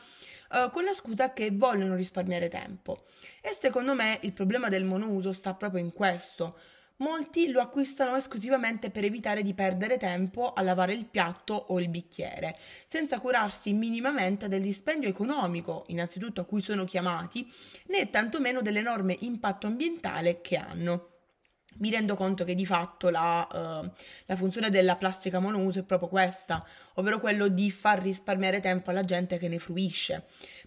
uh, 0.51 0.71
con 0.71 0.83
la 0.83 0.93
scusa 0.93 1.31
che 1.31 1.51
vogliono 1.51 1.95
risparmiare 1.95 2.47
tempo. 2.47 3.03
E 3.41 3.51
secondo 3.51 3.93
me 3.93 4.19
il 4.23 4.33
problema 4.33 4.69
del 4.69 4.83
monouso 4.83 5.31
sta 5.31 5.53
proprio 5.53 5.81
in 5.81 5.93
questo. 5.93 6.57
Molti 6.97 7.49
lo 7.49 7.59
acquistano 7.59 8.15
esclusivamente 8.15 8.89
per 8.89 9.03
evitare 9.03 9.41
di 9.41 9.53
perdere 9.53 9.97
tempo 9.97 10.53
a 10.53 10.61
lavare 10.61 10.93
il 10.93 11.05
piatto 11.05 11.53
o 11.53 11.81
il 11.81 11.89
bicchiere, 11.89 12.57
senza 12.85 13.19
curarsi 13.19 13.73
minimamente 13.73 14.47
del 14.47 14.61
dispendio 14.61 15.09
economico, 15.09 15.83
innanzitutto 15.87 16.39
a 16.39 16.45
cui 16.45 16.61
sono 16.61 16.85
chiamati, 16.85 17.51
né 17.87 18.09
tantomeno 18.09 18.61
dell'enorme 18.61 19.17
impatto 19.19 19.67
ambientale 19.67 20.39
che 20.39 20.55
hanno 20.55 21.09
mi 21.77 21.89
rendo 21.89 22.15
conto 22.15 22.43
che 22.45 22.55
di 22.55 22.65
fatto 22.65 23.09
la, 23.09 23.47
uh, 23.51 23.91
la, 24.25 24.35
funzione 24.35 24.69
della 24.69 24.95
plastica 24.95 25.39
monouso 25.39 25.79
è 25.79 25.83
proprio 25.83 26.07
questa, 26.07 26.65
ovvero 26.93 27.19
quello 27.19 27.47
di 27.47 27.69
far 27.69 28.01
risparmiare 28.01 28.61
tempo 28.61 28.91
alla 28.91 29.03
gente 29.03 29.37
che 29.37 29.49
ne 29.49 29.59
fruisce. 29.59 30.25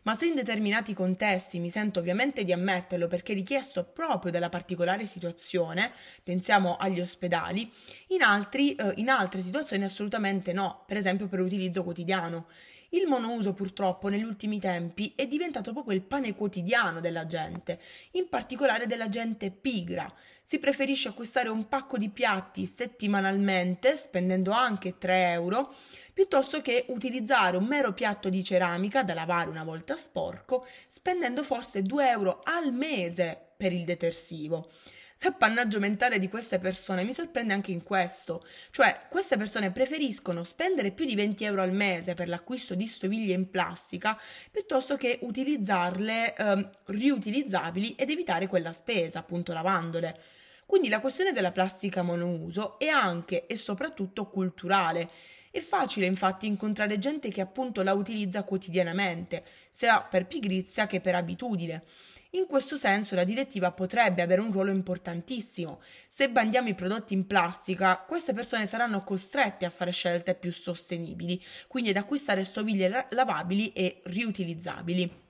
Ma 0.08 0.14
se 0.14 0.24
in 0.24 0.34
determinati 0.34 0.94
contesti 0.94 1.58
mi 1.58 1.68
sento 1.68 2.00
ovviamente 2.00 2.42
di 2.42 2.50
ammetterlo 2.50 3.08
perché 3.08 3.34
richiesto 3.34 3.84
proprio 3.84 4.32
dalla 4.32 4.48
particolare 4.48 5.04
situazione, 5.04 5.92
pensiamo 6.22 6.78
agli 6.78 6.98
ospedali, 6.98 7.70
in, 8.06 8.22
altri, 8.22 8.74
uh, 8.78 8.92
in 8.94 9.10
altre 9.10 9.42
situazioni 9.42 9.84
assolutamente 9.84 10.54
no, 10.54 10.84
per 10.86 10.96
esempio 10.96 11.28
per 11.28 11.40
l'utilizzo 11.40 11.84
quotidiano. 11.84 12.46
Il 12.92 13.06
monouso 13.06 13.52
purtroppo 13.52 14.08
negli 14.08 14.22
ultimi 14.22 14.58
tempi 14.58 15.12
è 15.14 15.26
diventato 15.26 15.74
proprio 15.74 15.94
il 15.94 16.00
pane 16.00 16.34
quotidiano 16.34 17.00
della 17.00 17.26
gente, 17.26 17.80
in 18.12 18.30
particolare 18.30 18.86
della 18.86 19.10
gente 19.10 19.50
pigra. 19.50 20.10
Si 20.42 20.58
preferisce 20.58 21.08
acquistare 21.08 21.50
un 21.50 21.68
pacco 21.68 21.98
di 21.98 22.08
piatti 22.08 22.64
settimanalmente, 22.64 23.94
spendendo 23.98 24.52
anche 24.52 24.96
3 24.96 25.32
euro, 25.32 25.74
piuttosto 26.14 26.62
che 26.62 26.86
utilizzare 26.88 27.58
un 27.58 27.66
mero 27.66 27.92
piatto 27.92 28.30
di 28.30 28.42
ceramica 28.42 29.02
da 29.02 29.12
lavare 29.12 29.50
una 29.50 29.64
volta 29.64 29.94
sporco, 29.94 30.66
spendendo 30.86 31.42
forse 31.42 31.82
2 31.82 32.08
euro 32.08 32.40
al 32.42 32.72
mese 32.72 33.38
per 33.54 33.74
il 33.74 33.84
detersivo. 33.84 34.70
L'appannaggio 35.20 35.80
mentale 35.80 36.20
di 36.20 36.28
queste 36.28 36.60
persone 36.60 37.02
mi 37.02 37.12
sorprende 37.12 37.52
anche 37.52 37.72
in 37.72 37.82
questo, 37.82 38.46
cioè 38.70 39.00
queste 39.08 39.36
persone 39.36 39.72
preferiscono 39.72 40.44
spendere 40.44 40.92
più 40.92 41.06
di 41.06 41.16
20 41.16 41.42
euro 41.42 41.62
al 41.62 41.72
mese 41.72 42.14
per 42.14 42.28
l'acquisto 42.28 42.76
di 42.76 42.86
stoviglie 42.86 43.32
in 43.34 43.50
plastica 43.50 44.16
piuttosto 44.48 44.96
che 44.96 45.18
utilizzarle 45.22 46.36
eh, 46.36 46.70
riutilizzabili 46.84 47.96
ed 47.96 48.10
evitare 48.10 48.46
quella 48.46 48.72
spesa, 48.72 49.18
appunto 49.18 49.52
lavandole. 49.52 50.16
Quindi 50.64 50.88
la 50.88 51.00
questione 51.00 51.32
della 51.32 51.50
plastica 51.50 52.02
monouso 52.02 52.78
è 52.78 52.86
anche 52.86 53.46
e 53.46 53.56
soprattutto 53.56 54.28
culturale. 54.28 55.10
È 55.50 55.60
facile 55.60 56.06
infatti 56.06 56.46
incontrare 56.46 56.98
gente 56.98 57.30
che 57.30 57.40
appunto 57.40 57.82
la 57.82 57.94
utilizza 57.94 58.44
quotidianamente, 58.44 59.44
sia 59.70 60.02
per 60.02 60.26
pigrizia 60.26 60.86
che 60.86 61.00
per 61.00 61.14
abitudine. 61.14 61.84
In 62.32 62.46
questo 62.46 62.76
senso 62.76 63.14
la 63.14 63.24
direttiva 63.24 63.72
potrebbe 63.72 64.20
avere 64.20 64.42
un 64.42 64.52
ruolo 64.52 64.70
importantissimo. 64.70 65.80
Se 66.08 66.28
bandiamo 66.28 66.68
i 66.68 66.74
prodotti 66.74 67.14
in 67.14 67.26
plastica, 67.26 67.96
queste 68.06 68.34
persone 68.34 68.66
saranno 68.66 69.02
costrette 69.02 69.64
a 69.64 69.70
fare 69.70 69.92
scelte 69.92 70.34
più 70.34 70.52
sostenibili, 70.52 71.42
quindi 71.66 71.88
ad 71.88 71.96
acquistare 71.96 72.44
stoviglie 72.44 73.06
lavabili 73.10 73.72
e 73.72 74.02
riutilizzabili. 74.04 75.26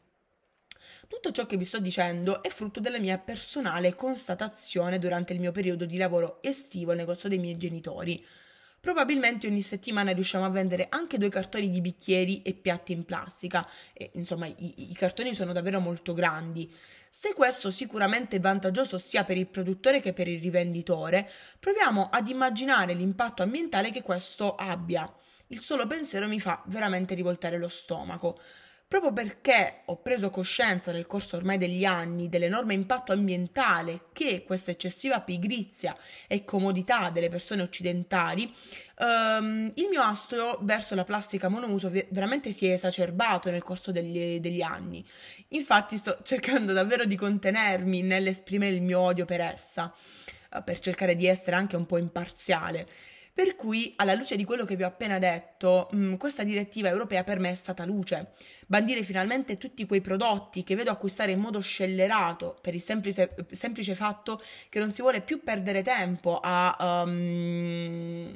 Tutto 1.07 1.31
ciò 1.31 1.47
che 1.47 1.57
vi 1.57 1.65
sto 1.65 1.79
dicendo 1.79 2.43
è 2.43 2.49
frutto 2.49 2.81
della 2.81 2.99
mia 2.99 3.17
personale 3.17 3.95
constatazione 3.95 4.99
durante 4.99 5.33
il 5.33 5.41
mio 5.41 5.53
periodo 5.53 5.87
di 5.87 5.97
lavoro 5.97 6.43
estivo 6.43 6.91
al 6.91 6.97
negozio 6.97 7.29
dei 7.29 7.39
miei 7.39 7.57
genitori. 7.57 8.27
Probabilmente 8.81 9.47
ogni 9.47 9.61
settimana 9.61 10.13
riusciamo 10.13 10.45
a 10.45 10.51
vendere 10.51 10.87
anche 10.89 11.19
due 11.19 11.29
cartoni 11.29 11.71
di 11.71 11.81
bicchieri 11.81 12.43
e 12.43 12.55
piatti 12.55 12.93
in 12.93 13.05
plastica. 13.05 13.69
E, 13.93 14.11
insomma, 14.15 14.47
i, 14.47 14.91
i 14.91 14.95
cartoni 14.95 15.35
sono 15.35 15.53
davvero 15.53 15.81
molto 15.81 16.13
grandi. 16.13 16.73
Se 17.11 17.33
questo 17.33 17.71
sicuramente 17.71 18.37
è 18.37 18.41
vantaggioso 18.41 18.99
sia 18.99 19.25
per 19.25 19.37
il 19.37 19.47
produttore 19.47 20.01
che 20.01 20.13
per 20.13 20.29
il 20.29 20.41
rivenditore, 20.41 21.31
proviamo 21.59 22.11
ad 22.11 22.29
immaginare 22.29 22.93
l'impatto 22.95 23.43
ambientale 23.43 23.91
che 23.91 24.03
questo 24.03 24.55
abbia. 24.55 25.11
Il 25.49 25.61
solo 25.61 25.87
pensiero 25.87 26.29
mi 26.29 26.39
fa 26.39 26.63
veramente 26.67 27.15
rivoltare 27.15 27.57
lo 27.57 27.69
stomaco 27.69 28.39
proprio 28.89 29.13
perché 29.13 29.83
ho 29.85 30.01
preso 30.01 30.31
coscienza 30.31 30.93
nel 30.93 31.07
corso 31.07 31.37
ormai 31.37 31.59
degli 31.59 31.85
anni 31.85 32.31
dell'enorme 32.31 32.73
impatto 32.73 33.13
ambientale 33.13 34.07
che 34.15 34.45
questa 34.45 34.71
eccessiva 34.71 35.21
pigrizia 35.21 35.95
e 36.27 36.43
comodità 36.43 37.11
delle 37.11 37.29
persone 37.29 37.61
occidentali, 37.61 38.51
um, 39.01 39.71
il 39.75 39.89
mio 39.91 40.01
astro 40.01 40.59
verso 40.63 40.95
la 40.95 41.05
plastica 41.05 41.51
monouso 41.51 41.91
veramente 42.09 42.53
si 42.53 42.67
è 42.67 42.73
esacerbato 42.73 43.51
nel 43.51 43.63
corso 43.63 43.93
degli, 43.93 44.41
degli 44.41 44.63
anni. 44.63 45.07
Infatti 45.49 45.99
sto 45.99 46.21
cercando 46.25 46.73
davvero 46.73 47.05
di 47.05 47.15
contenermi 47.15 48.01
nell'esprimere 48.01 48.75
il 48.75 48.81
mio 48.81 49.01
odio 49.01 49.27
per 49.27 49.43
essa, 49.43 49.93
uh, 50.55 50.65
per 50.65 50.79
cercare 50.79 51.15
di 51.15 51.27
essere 51.27 51.57
anche 51.57 51.77
un 51.77 51.85
po' 51.85 51.99
imparziale. 51.99 52.89
Per 53.39 53.55
cui, 53.55 53.93
alla 53.95 54.15
luce 54.15 54.35
di 54.35 54.43
quello 54.43 54.65
che 54.65 54.75
vi 54.75 54.83
ho 54.83 54.89
appena 54.89 55.21
detto, 55.21 55.87
mh, 55.93 55.97
mm, 55.97 56.15
questa 56.15 56.43
direttiva 56.43 56.89
europea 56.89 57.23
per 57.23 57.39
me 57.39 57.53
è 57.53 57.55
stata 57.55 57.85
luce. 57.85 58.33
Bandire 58.71 59.03
finalmente 59.03 59.57
tutti 59.57 59.87
quei 59.87 60.03
prodotti 60.03 60.63
che 60.63 60.77
vedo 60.77 60.91
acquistare 60.91 61.33
in 61.33 61.39
modo 61.41 61.59
scellerato 61.59 62.59
per 62.61 62.75
il 62.75 62.83
semplice, 62.83 63.35
semplice 63.53 63.95
fatto 63.95 64.43
che 64.69 64.79
non 64.79 64.93
si 64.93 65.01
vuole 65.01 65.23
più 65.23 65.43
perdere 65.43 65.81
tempo 65.81 66.39
a 66.43 67.03
um, 67.07 68.31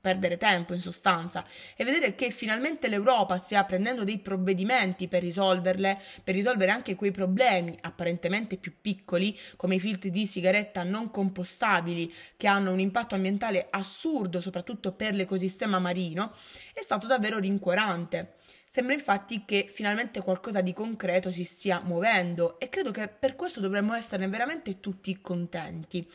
perdere 0.00 0.38
tempo 0.38 0.72
in 0.72 0.80
sostanza 0.80 1.44
e 1.76 1.84
vedere 1.84 2.14
che 2.14 2.30
finalmente 2.30 2.88
l'Europa 2.88 3.36
stia 3.36 3.62
prendendo 3.64 4.04
dei 4.04 4.20
provvedimenti 4.20 5.06
per 5.06 5.20
risolverle, 5.20 6.00
per 6.24 6.34
risolvere 6.34 6.70
anche 6.70 6.94
quei 6.94 7.10
problemi 7.10 7.76
apparentemente 7.82 8.56
più 8.56 8.72
piccoli 8.80 9.38
come 9.56 9.74
i 9.74 9.80
filtri 9.80 10.10
di 10.10 10.24
sigaretta 10.24 10.82
non 10.82 11.10
compostabili 11.10 12.10
che 12.38 12.46
hanno 12.46 12.72
un 12.72 12.80
impatto 12.80 13.16
ambientale 13.16 13.66
assurdo 13.68 14.40
soprattutto 14.40 14.92
per 14.92 15.12
l'ecosistema 15.12 15.78
marino, 15.78 16.32
è 16.72 16.80
stato 16.80 17.06
davvero 17.06 17.38
rincuorante. 17.38 18.36
Sembra 18.74 18.94
infatti 18.94 19.44
che 19.44 19.68
finalmente 19.72 20.20
qualcosa 20.20 20.60
di 20.60 20.72
concreto 20.72 21.30
si 21.30 21.44
stia 21.44 21.78
muovendo 21.78 22.58
e 22.58 22.68
credo 22.68 22.90
che 22.90 23.06
per 23.06 23.36
questo 23.36 23.60
dovremmo 23.60 23.94
esserne 23.94 24.26
veramente 24.26 24.80
tutti 24.80 25.20
contenti. 25.20 26.10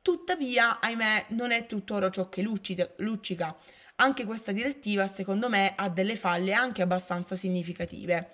Tuttavia, 0.00 0.80
ahimè, 0.80 1.26
non 1.32 1.50
è 1.50 1.66
tuttora 1.66 2.08
ciò 2.08 2.30
che 2.30 2.40
luccica. 2.40 3.54
Anche 3.96 4.24
questa 4.24 4.50
direttiva, 4.50 5.06
secondo 5.08 5.50
me, 5.50 5.74
ha 5.76 5.90
delle 5.90 6.16
falle 6.16 6.54
anche 6.54 6.80
abbastanza 6.80 7.36
significative. 7.36 8.30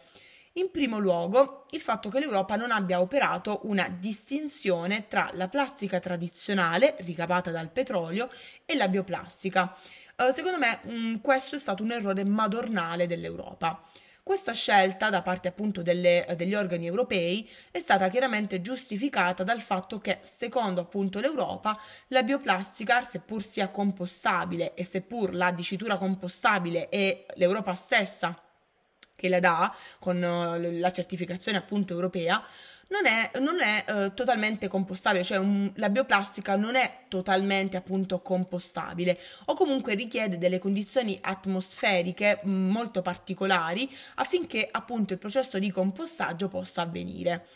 In 0.52 0.70
primo 0.70 1.00
luogo, 1.00 1.64
il 1.70 1.80
fatto 1.80 2.08
che 2.08 2.20
l'Europa 2.20 2.54
non 2.54 2.70
abbia 2.70 3.00
operato 3.00 3.62
una 3.64 3.88
distinzione 3.88 5.08
tra 5.08 5.30
la 5.32 5.48
plastica 5.48 5.98
tradizionale, 5.98 6.94
ricavata 7.00 7.50
dal 7.50 7.72
petrolio, 7.72 8.30
e 8.64 8.76
la 8.76 8.86
bioplastica. 8.86 9.76
Uh, 10.18 10.32
secondo 10.32 10.56
me 10.56 10.80
um, 10.84 11.20
questo 11.20 11.56
è 11.56 11.58
stato 11.58 11.82
un 11.82 11.92
errore 11.92 12.24
madornale 12.24 13.06
dell'Europa. 13.06 13.82
Questa 14.22 14.54
scelta 14.54 15.10
da 15.10 15.20
parte 15.20 15.46
appunto 15.46 15.82
delle, 15.82 16.26
degli 16.36 16.54
organi 16.54 16.86
europei 16.86 17.48
è 17.70 17.78
stata 17.78 18.08
chiaramente 18.08 18.62
giustificata 18.62 19.44
dal 19.44 19.60
fatto 19.60 20.00
che, 20.00 20.20
secondo 20.22 20.80
appunto 20.80 21.20
l'Europa, 21.20 21.78
la 22.08 22.22
bioplastica, 22.22 23.04
seppur 23.04 23.42
sia 23.42 23.68
compostabile 23.68 24.72
e 24.72 24.86
seppur 24.86 25.34
la 25.34 25.50
dicitura 25.50 25.98
compostabile 25.98 26.88
è 26.88 27.26
l'Europa 27.34 27.74
stessa 27.74 28.40
che 29.14 29.28
la 29.28 29.38
dà 29.38 29.74
con 29.98 30.16
uh, 30.16 30.78
la 30.80 30.92
certificazione 30.92 31.58
appunto 31.58 31.92
europea, 31.92 32.42
non 32.88 33.06
è, 33.06 33.30
non 33.40 33.60
è 33.60 33.84
uh, 33.90 34.14
totalmente 34.14 34.68
compostabile, 34.68 35.24
cioè 35.24 35.38
un, 35.38 35.72
la 35.76 35.88
bioplastica 35.88 36.54
non 36.56 36.76
è 36.76 37.00
totalmente 37.08 37.76
appunto 37.76 38.20
compostabile 38.20 39.18
o 39.46 39.54
comunque 39.54 39.94
richiede 39.94 40.38
delle 40.38 40.58
condizioni 40.58 41.18
atmosferiche 41.20 42.40
mm, 42.46 42.70
molto 42.70 43.02
particolari 43.02 43.90
affinché 44.16 44.68
appunto 44.70 45.12
il 45.12 45.18
processo 45.18 45.58
di 45.58 45.70
compostaggio 45.70 46.48
possa 46.48 46.82
avvenire. 46.82 47.46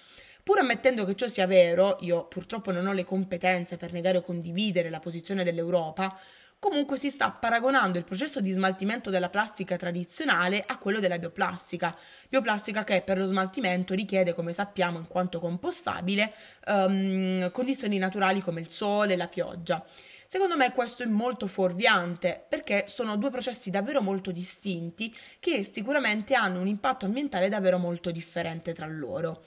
Pur 0.42 0.58
ammettendo 0.58 1.04
che 1.04 1.14
ciò 1.14 1.28
sia 1.28 1.46
vero, 1.46 1.98
io 2.00 2.26
purtroppo 2.26 2.72
non 2.72 2.86
ho 2.86 2.92
le 2.92 3.04
competenze 3.04 3.76
per 3.76 3.92
negare 3.92 4.18
o 4.18 4.22
condividere 4.22 4.90
la 4.90 4.98
posizione 4.98 5.44
dell'Europa, 5.44 6.18
Comunque 6.60 6.98
si 6.98 7.08
sta 7.08 7.30
paragonando 7.30 7.96
il 7.96 8.04
processo 8.04 8.42
di 8.42 8.50
smaltimento 8.50 9.08
della 9.08 9.30
plastica 9.30 9.78
tradizionale 9.78 10.62
a 10.66 10.76
quello 10.76 11.00
della 11.00 11.18
bioplastica, 11.18 11.96
bioplastica 12.28 12.84
che 12.84 13.00
per 13.00 13.16
lo 13.16 13.24
smaltimento 13.24 13.94
richiede, 13.94 14.34
come 14.34 14.52
sappiamo, 14.52 14.98
in 14.98 15.06
quanto 15.06 15.40
compostabile, 15.40 16.34
um, 16.66 17.50
condizioni 17.50 17.96
naturali 17.96 18.42
come 18.42 18.60
il 18.60 18.68
sole 18.68 19.14
e 19.14 19.16
la 19.16 19.26
pioggia. 19.26 19.82
Secondo 20.26 20.54
me 20.54 20.72
questo 20.72 21.02
è 21.02 21.06
molto 21.06 21.46
fuorviante 21.46 22.44
perché 22.46 22.84
sono 22.88 23.16
due 23.16 23.30
processi 23.30 23.70
davvero 23.70 24.02
molto 24.02 24.30
distinti 24.30 25.16
che 25.38 25.64
sicuramente 25.64 26.34
hanno 26.34 26.60
un 26.60 26.66
impatto 26.66 27.06
ambientale 27.06 27.48
davvero 27.48 27.78
molto 27.78 28.10
differente 28.10 28.74
tra 28.74 28.86
loro. 28.86 29.44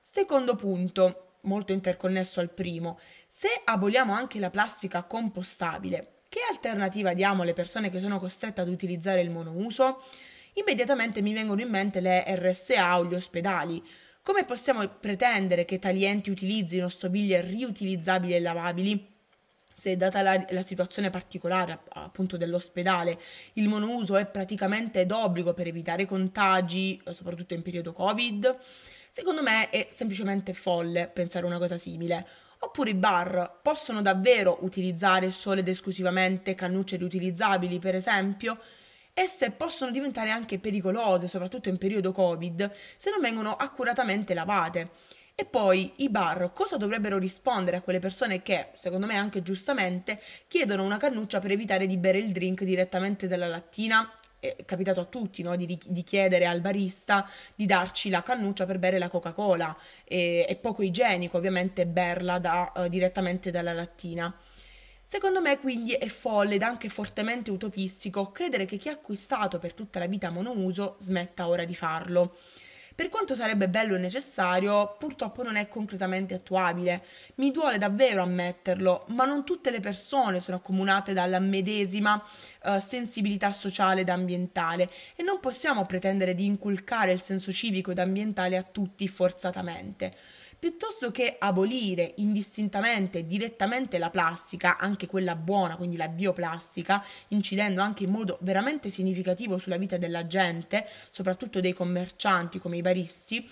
Secondo 0.00 0.56
punto, 0.56 1.36
molto 1.42 1.70
interconnesso 1.70 2.40
al 2.40 2.50
primo, 2.50 2.98
se 3.28 3.48
aboliamo 3.64 4.12
anche 4.12 4.40
la 4.40 4.50
plastica 4.50 5.04
compostabile, 5.04 6.14
che 6.28 6.40
alternativa 6.50 7.14
diamo 7.14 7.42
alle 7.42 7.54
persone 7.54 7.90
che 7.90 8.00
sono 8.00 8.18
costrette 8.18 8.60
ad 8.60 8.68
utilizzare 8.68 9.20
il 9.20 9.30
monouso? 9.30 10.02
Immediatamente 10.54 11.22
mi 11.22 11.32
vengono 11.32 11.60
in 11.60 11.70
mente 11.70 12.00
le 12.00 12.24
RSA 12.26 12.98
o 12.98 13.06
gli 13.06 13.14
ospedali. 13.14 13.82
Come 14.22 14.44
possiamo 14.44 14.86
pretendere 14.88 15.64
che 15.64 15.78
tali 15.78 16.04
enti 16.04 16.30
utilizzino 16.30 16.88
stoviglie 16.88 17.40
riutilizzabili 17.40 18.34
e 18.34 18.40
lavabili? 18.40 19.16
Se 19.72 19.96
data 19.96 20.20
la, 20.20 20.44
la 20.50 20.62
situazione 20.62 21.08
particolare 21.08 21.78
appunto 21.90 22.36
dell'ospedale, 22.36 23.18
il 23.54 23.68
monouso 23.68 24.16
è 24.16 24.26
praticamente 24.26 25.06
d'obbligo 25.06 25.54
per 25.54 25.68
evitare 25.68 26.04
contagi, 26.04 27.00
soprattutto 27.10 27.54
in 27.54 27.62
periodo 27.62 27.92
Covid, 27.92 28.58
secondo 29.10 29.42
me 29.42 29.70
è 29.70 29.86
semplicemente 29.88 30.52
folle 30.52 31.08
pensare 31.08 31.46
una 31.46 31.58
cosa 31.58 31.76
simile. 31.76 32.26
Oppure 32.60 32.90
i 32.90 32.94
bar 32.94 33.60
possono 33.62 34.02
davvero 34.02 34.58
utilizzare 34.62 35.30
solo 35.30 35.60
ed 35.60 35.68
esclusivamente 35.68 36.56
cannucce 36.56 36.96
riutilizzabili, 36.96 37.78
per 37.78 37.94
esempio? 37.94 38.58
Esse 39.14 39.50
possono 39.52 39.90
diventare 39.90 40.30
anche 40.30 40.58
pericolose, 40.58 41.28
soprattutto 41.28 41.68
in 41.68 41.78
periodo 41.78 42.12
Covid, 42.12 42.70
se 42.96 43.10
non 43.10 43.20
vengono 43.20 43.54
accuratamente 43.54 44.34
lavate. 44.34 44.90
E 45.36 45.44
poi 45.44 45.92
i 45.98 46.08
bar 46.08 46.52
cosa 46.52 46.76
dovrebbero 46.76 47.16
rispondere 47.16 47.76
a 47.76 47.80
quelle 47.80 48.00
persone 48.00 48.42
che, 48.42 48.70
secondo 48.74 49.06
me 49.06 49.16
anche 49.16 49.40
giustamente, 49.42 50.20
chiedono 50.48 50.82
una 50.82 50.96
cannuccia 50.96 51.38
per 51.38 51.52
evitare 51.52 51.86
di 51.86 51.96
bere 51.96 52.18
il 52.18 52.32
drink 52.32 52.64
direttamente 52.64 53.28
dalla 53.28 53.46
lattina 53.46 54.10
è 54.40 54.64
capitato 54.64 55.00
a 55.00 55.04
tutti 55.04 55.42
no? 55.42 55.56
di, 55.56 55.78
di, 55.84 56.02
chiedere 56.04 56.46
al 56.46 56.60
barista 56.60 57.28
di 57.54 57.66
darci 57.66 58.08
la 58.08 58.22
cannuccia 58.22 58.66
per 58.66 58.78
bere 58.78 58.98
la 58.98 59.08
Coca-Cola. 59.08 59.76
E, 60.04 60.44
è 60.46 60.56
poco 60.56 60.82
igienico, 60.82 61.36
ovviamente, 61.36 61.86
berla 61.86 62.38
da, 62.38 62.72
uh, 62.74 62.88
direttamente 62.88 63.50
dalla 63.50 63.72
lattina. 63.72 64.34
Secondo 65.04 65.40
me, 65.40 65.58
quindi, 65.58 65.92
è 65.92 66.08
folle 66.08 66.56
ed 66.56 66.62
anche 66.62 66.88
fortemente 66.88 67.50
utopistico 67.50 68.30
credere 68.30 68.66
che 68.66 68.76
chi 68.76 68.88
ha 68.88 68.92
acquistato 68.92 69.58
per 69.58 69.72
tutta 69.72 69.98
la 69.98 70.06
vita 70.06 70.30
monouso 70.30 70.96
smetta 71.00 71.48
ora 71.48 71.64
di 71.64 71.74
farlo. 71.74 72.36
Per 72.98 73.10
quanto 73.10 73.36
sarebbe 73.36 73.68
bello 73.68 73.94
e 73.94 73.98
necessario, 73.98 74.96
purtroppo 74.98 75.44
non 75.44 75.54
è 75.54 75.68
concretamente 75.68 76.34
attuabile. 76.34 77.04
Mi 77.36 77.52
duole 77.52 77.78
davvero 77.78 78.22
ammetterlo, 78.22 79.04
ma 79.10 79.24
non 79.24 79.44
tutte 79.44 79.70
le 79.70 79.78
persone 79.78 80.40
sono 80.40 80.56
accomunate 80.56 81.12
dalla 81.12 81.38
medesima 81.38 82.20
uh, 82.64 82.80
sensibilità 82.80 83.52
sociale 83.52 84.00
ed 84.00 84.08
ambientale 84.08 84.90
e 85.14 85.22
non 85.22 85.38
possiamo 85.38 85.86
pretendere 85.86 86.34
di 86.34 86.44
inculcare 86.44 87.12
il 87.12 87.22
senso 87.22 87.52
civico 87.52 87.92
ed 87.92 88.00
ambientale 88.00 88.56
a 88.56 88.64
tutti 88.64 89.06
forzatamente 89.06 90.16
piuttosto 90.58 91.10
che 91.10 91.36
abolire 91.38 92.14
indistintamente 92.16 93.18
e 93.18 93.26
direttamente 93.26 93.98
la 93.98 94.10
plastica, 94.10 94.76
anche 94.76 95.06
quella 95.06 95.36
buona, 95.36 95.76
quindi 95.76 95.96
la 95.96 96.08
bioplastica, 96.08 97.04
incidendo 97.28 97.80
anche 97.80 98.04
in 98.04 98.10
modo 98.10 98.38
veramente 98.42 98.90
significativo 98.90 99.58
sulla 99.58 99.76
vita 99.76 99.96
della 99.96 100.26
gente, 100.26 100.86
soprattutto 101.10 101.60
dei 101.60 101.72
commercianti 101.72 102.58
come 102.58 102.76
i 102.76 102.82
baristi, 102.82 103.48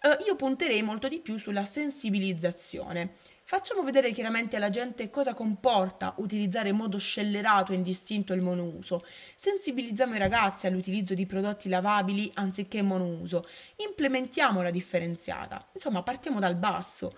eh, 0.00 0.24
io 0.26 0.36
punterei 0.36 0.82
molto 0.82 1.08
di 1.08 1.18
più 1.20 1.36
sulla 1.36 1.64
sensibilizzazione. 1.64 3.14
Facciamo 3.50 3.82
vedere 3.82 4.12
chiaramente 4.12 4.56
alla 4.56 4.68
gente 4.68 5.08
cosa 5.08 5.32
comporta 5.32 6.12
utilizzare 6.18 6.68
in 6.68 6.76
modo 6.76 6.98
scellerato 6.98 7.72
e 7.72 7.76
indistinto 7.76 8.34
il 8.34 8.42
monouso. 8.42 9.02
Sensibilizziamo 9.36 10.14
i 10.14 10.18
ragazzi 10.18 10.66
all'utilizzo 10.66 11.14
di 11.14 11.24
prodotti 11.24 11.70
lavabili 11.70 12.30
anziché 12.34 12.82
monouso. 12.82 13.48
Implementiamo 13.76 14.60
la 14.60 14.68
differenziata. 14.68 15.66
Insomma, 15.72 16.02
partiamo 16.02 16.40
dal 16.40 16.56
basso. 16.56 17.16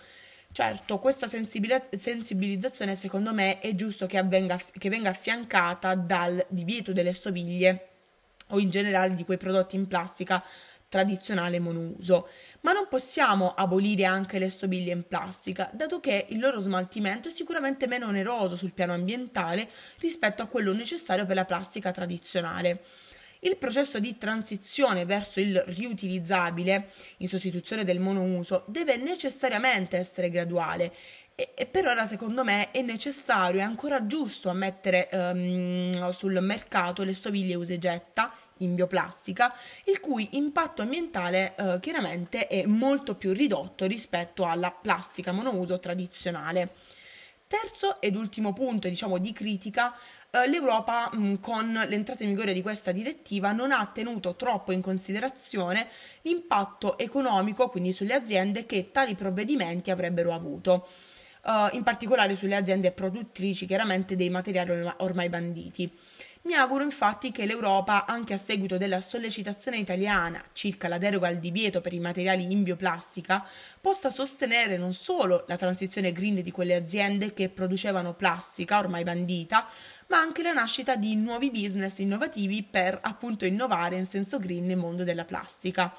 Certo, 0.52 1.00
questa 1.00 1.26
sensibilizzazione 1.26 2.94
secondo 2.94 3.34
me 3.34 3.58
è 3.58 3.74
giusto 3.74 4.06
che, 4.06 4.16
avvenga, 4.16 4.56
che 4.78 4.88
venga 4.88 5.10
affiancata 5.10 5.96
dal 5.96 6.46
divieto 6.48 6.92
delle 6.92 7.12
stoviglie 7.12 7.88
o 8.50 8.60
in 8.60 8.70
generale 8.70 9.14
di 9.14 9.24
quei 9.24 9.36
prodotti 9.36 9.74
in 9.74 9.88
plastica 9.88 10.44
tradizionale 10.90 11.60
monouso, 11.60 12.28
ma 12.62 12.72
non 12.72 12.88
possiamo 12.90 13.54
abolire 13.54 14.04
anche 14.04 14.38
le 14.38 14.50
stoviglie 14.50 14.92
in 14.92 15.06
plastica, 15.06 15.70
dato 15.72 16.00
che 16.00 16.26
il 16.30 16.40
loro 16.40 16.58
smaltimento 16.58 17.28
è 17.28 17.32
sicuramente 17.32 17.86
meno 17.86 18.08
oneroso 18.08 18.56
sul 18.56 18.72
piano 18.72 18.92
ambientale 18.92 19.70
rispetto 20.00 20.42
a 20.42 20.46
quello 20.46 20.74
necessario 20.74 21.24
per 21.24 21.36
la 21.36 21.44
plastica 21.44 21.92
tradizionale. 21.92 22.82
Il 23.42 23.56
processo 23.56 24.00
di 24.00 24.18
transizione 24.18 25.06
verso 25.06 25.40
il 25.40 25.62
riutilizzabile, 25.68 26.90
in 27.18 27.28
sostituzione 27.28 27.84
del 27.84 28.00
monouso, 28.00 28.64
deve 28.66 28.96
necessariamente 28.96 29.96
essere 29.96 30.28
graduale 30.28 30.92
e, 31.34 31.64
per 31.64 31.86
ora 31.86 32.04
secondo 32.04 32.44
me 32.44 32.70
è 32.70 32.82
necessario 32.82 33.60
e 33.60 33.62
ancora 33.62 34.06
giusto 34.06 34.52
mettere 34.52 35.08
um, 35.12 36.10
sul 36.10 36.38
mercato 36.42 37.02
le 37.02 37.14
stoviglie 37.14 37.54
usegetta 37.54 38.30
in 38.60 38.74
bioplastica, 38.74 39.54
il 39.84 40.00
cui 40.00 40.28
impatto 40.32 40.82
ambientale 40.82 41.54
eh, 41.56 41.78
chiaramente 41.80 42.46
è 42.46 42.64
molto 42.66 43.14
più 43.14 43.32
ridotto 43.32 43.86
rispetto 43.86 44.46
alla 44.46 44.70
plastica 44.70 45.32
monouso 45.32 45.78
tradizionale. 45.78 46.70
Terzo 47.46 48.00
ed 48.00 48.14
ultimo 48.14 48.52
punto, 48.52 48.88
diciamo, 48.88 49.18
di 49.18 49.32
critica 49.32 49.92
eh, 50.30 50.48
l'Europa 50.48 51.10
mh, 51.12 51.40
con 51.40 51.72
l'entrata 51.88 52.22
in 52.22 52.28
vigore 52.28 52.52
di 52.52 52.62
questa 52.62 52.92
direttiva 52.92 53.50
non 53.50 53.72
ha 53.72 53.90
tenuto 53.92 54.36
troppo 54.36 54.70
in 54.70 54.80
considerazione 54.80 55.88
l'impatto 56.22 56.96
economico, 56.96 57.68
quindi 57.68 57.92
sulle 57.92 58.14
aziende, 58.14 58.66
che 58.66 58.92
tali 58.92 59.16
provvedimenti 59.16 59.90
avrebbero 59.90 60.32
avuto. 60.32 60.86
Uh, 61.42 61.74
in 61.74 61.82
particolare 61.82 62.36
sulle 62.36 62.54
aziende 62.54 62.92
produttrici 62.92 63.64
chiaramente 63.64 64.14
dei 64.14 64.28
materiali 64.28 64.92
ormai 64.98 65.30
banditi. 65.30 65.90
Mi 66.42 66.54
auguro 66.54 66.82
infatti 66.82 67.32
che 67.32 67.44
l'Europa, 67.44 68.06
anche 68.06 68.32
a 68.32 68.38
seguito 68.38 68.78
della 68.78 69.02
sollecitazione 69.02 69.76
italiana 69.76 70.42
circa 70.54 70.88
la 70.88 70.96
deroga 70.96 71.28
al 71.28 71.38
divieto 71.38 71.82
per 71.82 71.92
i 71.92 72.00
materiali 72.00 72.50
in 72.50 72.62
bioplastica, 72.62 73.46
possa 73.78 74.08
sostenere 74.08 74.78
non 74.78 74.94
solo 74.94 75.44
la 75.48 75.56
transizione 75.56 76.12
green 76.12 76.40
di 76.40 76.50
quelle 76.50 76.76
aziende 76.76 77.34
che 77.34 77.50
producevano 77.50 78.14
plastica 78.14 78.78
ormai 78.78 79.04
bandita, 79.04 79.68
ma 80.06 80.18
anche 80.18 80.42
la 80.42 80.54
nascita 80.54 80.96
di 80.96 81.14
nuovi 81.14 81.50
business 81.50 81.98
innovativi 81.98 82.62
per 82.62 82.98
appunto 83.02 83.44
innovare 83.44 83.96
in 83.96 84.06
senso 84.06 84.38
green 84.38 84.64
nel 84.64 84.78
mondo 84.78 85.04
della 85.04 85.26
plastica. 85.26 85.94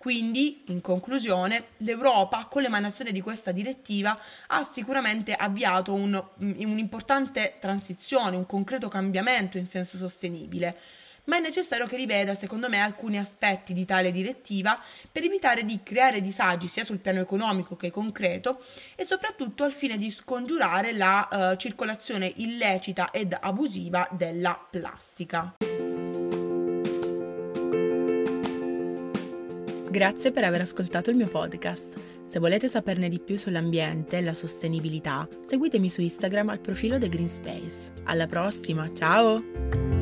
Quindi, 0.00 0.62
in 0.68 0.80
conclusione, 0.80 1.72
l'Europa, 1.78 2.46
con 2.46 2.62
l'emanazione 2.62 3.12
di 3.12 3.20
questa 3.20 3.52
direttiva, 3.52 4.18
ha 4.46 4.62
sicuramente 4.62 5.34
avviato 5.34 5.92
un, 5.92 6.18
un'importante 6.38 7.56
transizione, 7.60 8.34
un 8.34 8.46
concreto 8.46 8.88
cambiamento 8.88 9.58
in 9.58 9.66
senso 9.66 9.98
sostenibile 9.98 10.74
ma 11.24 11.36
è 11.36 11.40
necessario 11.40 11.86
che 11.86 11.96
riveda, 11.96 12.34
secondo 12.34 12.70
me, 12.70 12.80
alcuni 12.80 13.18
aspetti 13.18 13.74
di 13.74 13.84
tale 13.84 14.10
direttiva 14.10 14.80
per 15.12 15.22
evitare 15.22 15.64
di 15.66 15.80
creare 15.82 16.22
disagi 16.22 16.66
sia 16.66 16.82
sul 16.82 16.98
piano 16.98 17.20
economico 17.20 17.76
che 17.76 17.90
concreto 17.90 18.64
e 18.96 19.04
soprattutto 19.04 19.64
al 19.64 19.72
fine 19.72 19.98
di 19.98 20.10
scongiurare 20.10 20.92
la 20.92 21.28
uh, 21.30 21.56
circolazione 21.56 22.32
illecita 22.36 23.10
ed 23.10 23.36
abusiva 23.38 24.08
della 24.10 24.58
plastica. 24.70 25.56
Grazie 29.90 30.30
per 30.30 30.44
aver 30.44 30.60
ascoltato 30.60 31.10
il 31.10 31.16
mio 31.16 31.26
podcast. 31.26 31.98
Se 32.22 32.38
volete 32.38 32.68
saperne 32.68 33.08
di 33.08 33.18
più 33.18 33.36
sull'ambiente 33.36 34.18
e 34.18 34.20
la 34.20 34.34
sostenibilità, 34.34 35.28
seguitemi 35.40 35.90
su 35.90 36.00
Instagram 36.00 36.50
al 36.50 36.60
profilo 36.60 36.96
The 36.96 37.08
Green 37.08 37.28
Space. 37.28 37.92
Alla 38.04 38.28
prossima, 38.28 38.88
ciao! 38.94 39.99